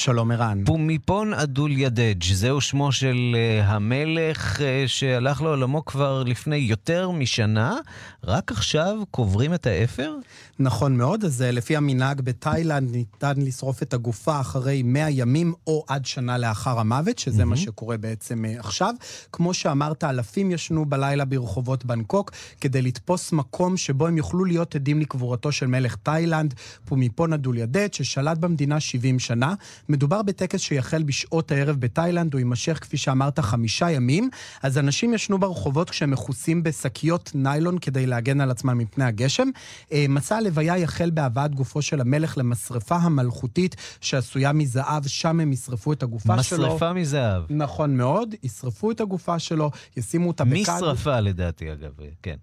[0.00, 0.64] שלום ערן.
[0.64, 7.76] פומיפון אדול ידג', זהו שמו של uh, המלך uh, שהלך לעולמו כבר לפני יותר משנה.
[8.24, 10.14] רק עכשיו קוברים את האפר?
[10.62, 15.84] נכון מאוד, אז uh, לפי המנהג בתאילנד ניתן לשרוף את הגופה אחרי 100 ימים או
[15.88, 17.46] עד שנה לאחר המוות, שזה mm-hmm.
[17.46, 18.94] מה שקורה בעצם uh, עכשיו.
[19.32, 22.30] כמו שאמרת, אלפים ישנו בלילה ברחובות בנקוק
[22.60, 26.54] כדי לתפוס מקום שבו הם יוכלו להיות עדים לקבורתו של מלך תאילנד,
[26.84, 29.54] פומיפון אדול ידג', ששלט במדינה 70 שנה.
[29.88, 34.30] מדובר בטקס שיחל בשעות הערב בתאילנד, הוא יימשך, כפי שאמרת, חמישה ימים.
[34.62, 39.48] אז אנשים ישנו ברחובות כשהם מכוסים בשקיות ניילון כדי להגן על עצמם מפני הגשם.
[39.92, 45.92] אה, מסע הלוויה יחל בהבאת גופו של המלך למשרפה המלכותית שעשויה מזהב, שם הם ישרפו
[45.92, 46.66] את הגופה משרפה שלו.
[46.66, 47.42] משרפה מזהב.
[47.50, 50.72] נכון מאוד, ישרפו את הגופה שלו, ישימו אותה בכד.
[50.76, 51.90] משרפה לדעתי, אגב,
[52.22, 52.36] כן.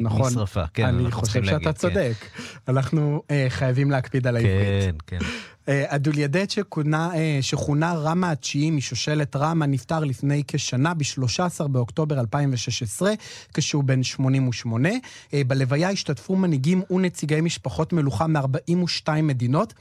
[0.00, 0.26] נכון.
[0.26, 0.84] משרפה, כן.
[0.84, 1.72] אני חושב שאתה כן.
[1.72, 2.14] צודק.
[2.68, 5.02] אנחנו אה, חייבים להקפיד על העברית.
[5.06, 5.26] כן, כן.
[5.66, 13.12] אדוליידט שכונה, אה, שכונה רמה התשיעי משושלת רמה נפטר לפני כשנה, ב-13 באוקטובר 2016,
[13.54, 14.88] כשהוא בן 88.
[15.34, 19.74] אה, בלוויה השתתפו מנהיגים ונציגי משפחות מלוכה מ-42 מדינות.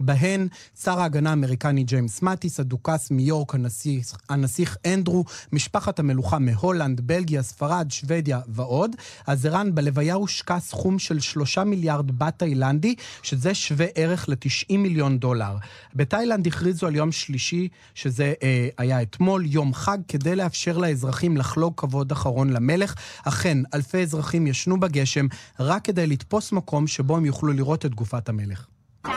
[0.00, 0.48] בהן
[0.82, 7.86] שר ההגנה האמריקני ג'יימס מאטיס, הדוכס מיורק, הנסיך, הנסיך אנדרו, משפחת המלוכה מהולנד, בלגיה, ספרד,
[7.90, 8.96] שוודיה ועוד.
[9.26, 15.18] אז ערן, בלוויה הושקע סכום של שלושה מיליארד בת תאילנדי, שזה שווה ערך ל-90 מיליון
[15.18, 15.56] דולר.
[15.94, 21.72] בתאילנד הכריזו על יום שלישי, שזה אה, היה אתמול, יום חג, כדי לאפשר לאזרחים לחלוג
[21.76, 22.94] כבוד אחרון למלך.
[23.24, 25.26] אכן, אלפי אזרחים ישנו בגשם,
[25.60, 28.66] רק כדי לתפוס מקום שבו הם יוכלו לראות את גופת המלך.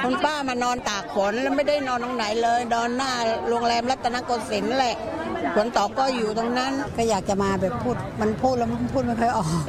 [0.04, 3.12] คุณป้ามานอนตากฝนแล้วไม่ได้นอนตรงไหนเลยนอนหน้า
[3.50, 4.96] โรงแรมรัตนโกสินทร์แหละ
[5.56, 9.64] ฝนตกก็อยู่ตรงนั้น ก็อยากจะมาแบบพูด มันพูดแล้วมันพูดไม่ค่อยออก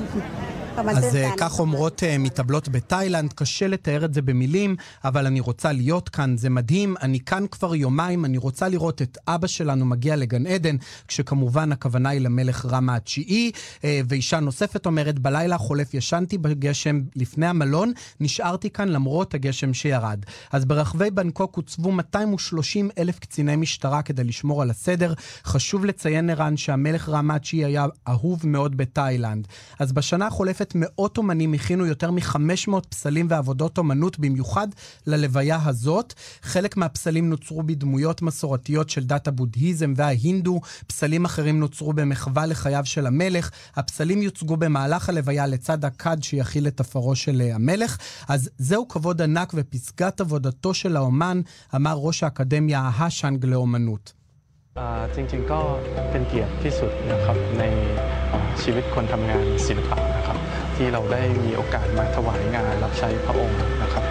[0.77, 6.37] אז כך אומרות מתאבלות בתאילנד, קשה לתאר את זה במילים, אבל אני רוצה להיות כאן,
[6.37, 10.77] זה מדהים, אני כאן כבר יומיים, אני רוצה לראות את אבא שלנו מגיע לגן עדן,
[11.09, 13.51] כשכמובן הכוונה היא למלך רמה התשיעי,
[13.85, 20.25] ואישה נוספת אומרת, בלילה החולף ישנתי בגשם לפני המלון, נשארתי כאן למרות הגשם שירד.
[20.53, 25.15] אז ברחבי בנקוק הוצבו 230 אלף קציני משטרה כדי לשמור על הסדר.
[25.45, 29.49] חשוב לציין, ערן, שהמלך רמה התשיעי היה אהוב מאוד בתאילנד.
[29.79, 34.68] אז בשנה החולפת משותפת מאות אומנים הכינו יותר מ-500 פסלים ועבודות אומנות במיוחד
[35.08, 36.14] ללוויה הזאת.
[36.42, 43.08] חלק מהפסלים נוצרו בדמויות מסורתיות של דת הבודהיזם וההינדו, פסלים אחרים נוצרו במחווה לחייו של
[43.08, 43.52] המלך.
[43.76, 47.98] הפסלים יוצגו במהלך הלוויה לצד הכד שיכיל את עפרו של אה, המלך.
[48.28, 51.42] אז זהו כבוד ענק ופסגת עבודתו של האומן,
[51.76, 54.14] אמר ראש האקדמיה ההאשנג לאומנות.
[55.16, 55.60] จริงๆก็
[56.12, 57.64] เป็นเกียรติที่สุดนะครับใน
[58.62, 60.38] ชีวิตคนทำงานศิลปะนะครับ
[60.83, 64.05] ที่เราได้มีโอกาสมาถวายงานรับใช้พระองค์นะครับ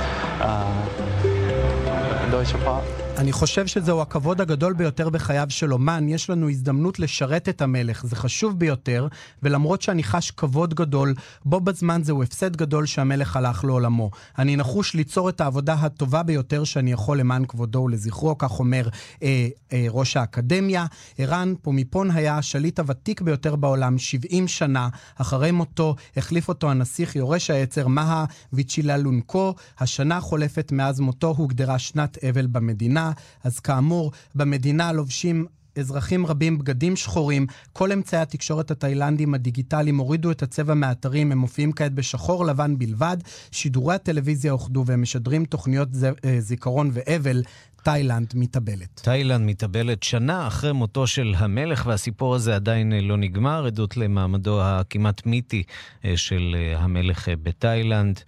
[2.31, 2.79] โดยเฉพาะ
[3.17, 6.09] אני חושב שזהו הכבוד הגדול ביותר בחייו של אומן.
[6.09, 9.07] יש לנו הזדמנות לשרת את המלך, זה חשוב ביותר,
[9.43, 11.13] ולמרות שאני חש כבוד גדול,
[11.45, 14.11] בו בזמן זהו הפסד גדול שהמלך הלך לעולמו.
[14.39, 18.87] אני נחוש ליצור את העבודה הטובה ביותר שאני יכול למען כבודו ולזכרו, כך אומר
[19.23, 20.85] אה, אה, ראש האקדמיה.
[21.17, 24.89] ערן פומיפון היה השליט הוותיק ביותר בעולם, 70 שנה.
[25.15, 29.55] אחרי מותו החליף אותו הנסיך יורש העצר, מהה ויצ'ילה לונקו.
[29.79, 33.10] השנה החולפת מאז מותו הוגדרה שנת אבל במדינה.
[33.43, 35.45] אז כאמור, במדינה לובשים
[35.79, 41.71] אזרחים רבים בגדים שחורים, כל אמצעי התקשורת התאילנדים הדיגיטליים הורידו את הצבע מהאתרים, הם מופיעים
[41.71, 43.17] כעת בשחור לבן בלבד.
[43.51, 45.89] שידורי הטלוויזיה אוחדו והם משדרים תוכניות
[46.25, 47.43] אה, זיכרון ואבל.
[47.83, 49.01] תאילנד מתאבלת.
[49.03, 54.63] תאילנד מתאבלת שנה אחרי מותו של המלך, והסיפור הזה עדיין אה, לא נגמר, עדות למעמדו
[54.63, 55.63] הכמעט מיתי
[56.05, 58.19] אה, של המלך בתאילנד.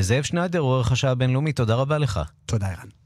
[0.00, 2.20] זאב שניידר, עורך השעה הבינלאומית, תודה רבה לך.
[2.46, 2.99] תודה, ערן.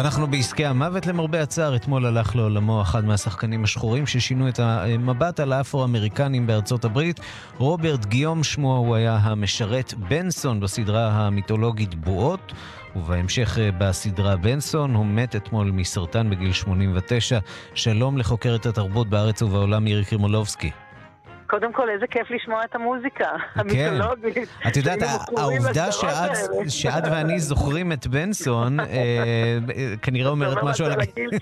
[0.00, 1.76] ואנחנו בעסקי המוות למרבה הצער.
[1.76, 7.20] אתמול הלך לעולמו אחד מהשחקנים השחורים ששינו את המבט על האפרו-אמריקנים בארצות הברית.
[7.58, 12.52] רוברט גיום שמו, הוא היה המשרת בנסון בסדרה המיתולוגית בועות.
[12.96, 17.38] ובהמשך אה, בסדרה בנסון, הוא מת אתמול מסרטן בגיל 89.
[17.74, 20.70] שלום לחוקרת התרבות בארץ ובעולם מירי קרימולובסקי.
[21.50, 23.24] קודם כל, איזה כיף לשמוע את המוזיקה
[23.54, 24.48] המיתולוגית.
[24.68, 24.98] את יודעת,
[25.36, 29.58] העובדה שאת- ואני זוכרים את בנסון, אה, אה,
[30.02, 31.30] כנראה אומרת אומר משהו על הגיל-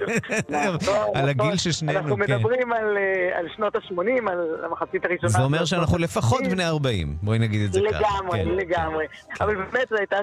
[0.49, 1.57] נכון, על הגיל נכון.
[1.59, 2.23] של שנינו, אנחנו כן.
[2.35, 5.29] מדברים על, אה, שנות ה-80, על המחצית הראשונה.
[5.29, 6.51] זה אומר שאנחנו לפחות ה-90.
[6.51, 7.99] בני 40, בואי נגיד את זה ככה.
[7.99, 8.49] לגמרי, כן.
[8.51, 9.07] לגמרי.
[9.41, 10.23] אבל באמת זו הייתה אה,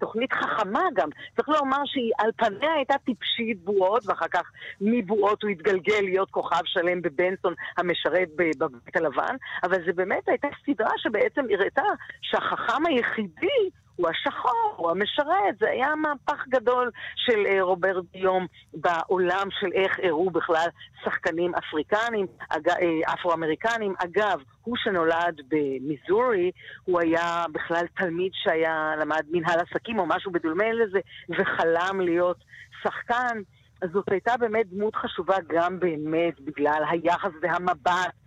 [0.00, 1.08] תוכנית חכמה גם.
[1.36, 4.42] צריך לומר שהיא על פניה הייתה טיפשית בועות, ואחר כך
[4.80, 9.19] מבועות הוא התגלגל להיות כוכב שלם בבנסון המשרת בבית הלבן,
[9.62, 11.88] אבל זה באמת הייתה סדרה שבעצם הראתה
[12.22, 19.48] שהחכם היחידי הוא השחור, הוא המשרת, זה היה מהפך גדול של אה, רוברט גיום בעולם
[19.50, 20.66] של איך הראו בכלל
[21.04, 22.68] שחקנים אפריקנים, אג...
[22.68, 23.94] אה, אפרו-אמריקנים.
[23.98, 26.50] אגב, הוא שנולד במיזורי,
[26.84, 30.98] הוא היה בכלל תלמיד שהיה, למד מנהל עסקים או משהו בדומה לזה,
[31.30, 32.38] וחלם להיות
[32.82, 33.40] שחקן.
[33.82, 38.19] אז זאת הייתה באמת דמות חשובה גם באמת בגלל היחס והמבט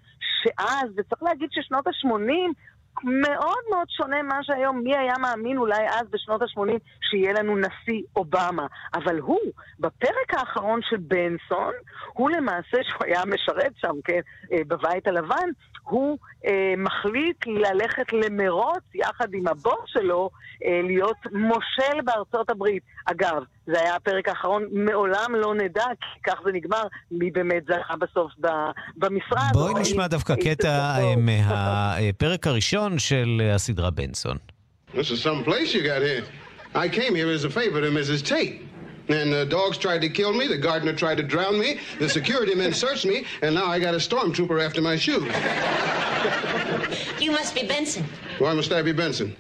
[0.43, 2.53] שאז, וצריך להגיד ששנות ה-80
[3.03, 8.01] מאוד מאוד שונה ממה שהיום, מי היה מאמין אולי אז בשנות ה-80 שיהיה לנו נשיא
[8.15, 8.67] אובמה.
[8.93, 11.74] אבל הוא, בפרק האחרון של בנסון,
[12.13, 14.19] הוא למעשה, שהוא היה משרת שם, כן,
[14.51, 15.49] אה, בבית הלבן,
[15.84, 20.30] הוא אה, מחליט ללכת למרוץ יחד עם הבוס שלו,
[20.65, 22.84] אה, להיות מושל בארצות הברית.
[23.05, 27.95] אגב, זה היה הפרק האחרון, מעולם לא נדע, כי כך זה נגמר, מי באמת זכה
[27.95, 28.47] בסוף ב-
[28.97, 29.49] במשרד.
[29.53, 34.38] בואי נשמע דווקא קטע אה, מהפרק הראשון של אה, הסדרה בנסון.
[34.93, 36.24] This is some place you got here.
[36.76, 38.22] I came here as a favor to Mrs.
[38.30, 38.61] Tate.
[39.09, 42.55] And the dogs tried to kill me, the gardener tried to drown me, the security
[42.55, 45.28] men searched me, and now I got a stormtrooper after my shoes.
[47.26, 48.05] You must be Benson.
[48.39, 49.36] Why must I be Benson?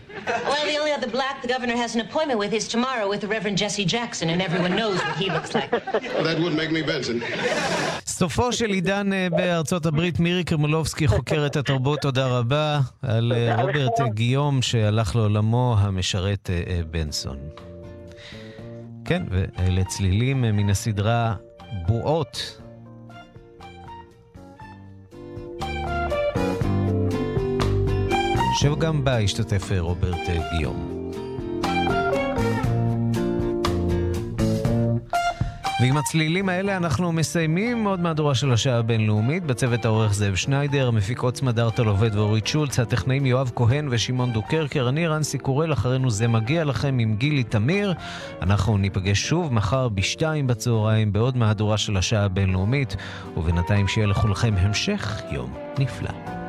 [0.49, 3.27] Well, the only other black the governor has an appointment with is tomorrow with the
[3.27, 5.69] Reverend Jesse Jackson, and everyone knows what he looks like.
[5.71, 7.21] Well, that would make me Benson.
[8.05, 13.99] סופו של עידן אה, בארצות הברית, מירי קרמולובסקי, חוקרת התרבות, תודה רבה על אה, רוברט
[14.01, 17.37] אה, גיום שהלך לעולמו, המשרת אה, אה, בנסון.
[19.05, 21.35] כן, ואלה צלילים אה, מן הסדרה
[21.87, 22.59] בועות.
[28.53, 31.03] שגם בה השתתף אה, רוברט אה, גיום.
[35.81, 39.43] ועם הצלילים האלה אנחנו מסיימים עוד מהדורה של השעה הבינלאומית.
[39.43, 44.89] בצוות העורך זאב שניידר, המפיקות סמדארטה עובד ואורית שולץ, הטכנאים יואב כהן ושמעון דוקרקר.
[44.89, 47.93] אני רנסי קורל, אחרינו זה מגיע לכם עם גילי תמיר.
[48.41, 52.95] אנחנו ניפגש שוב מחר בשתיים בצהריים בעוד מהדורה של השעה הבינלאומית,
[53.37, 56.42] ובינתיים שיהיה לכולכם המשך יום נפלא.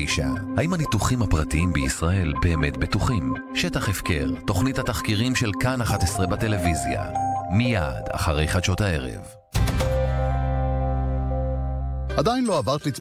[0.00, 0.28] הערב בתשע.
[0.56, 3.34] האם הניתוחים הפרטיים בישראל באמת בטוחים?
[3.54, 7.04] שטח הפקר, תוכנית התחקירים של כאן 11 בטלוויזיה.
[7.50, 9.20] מיד אחרי חדשות הערב.
[12.16, 12.98] עדיין לא עברת לצ...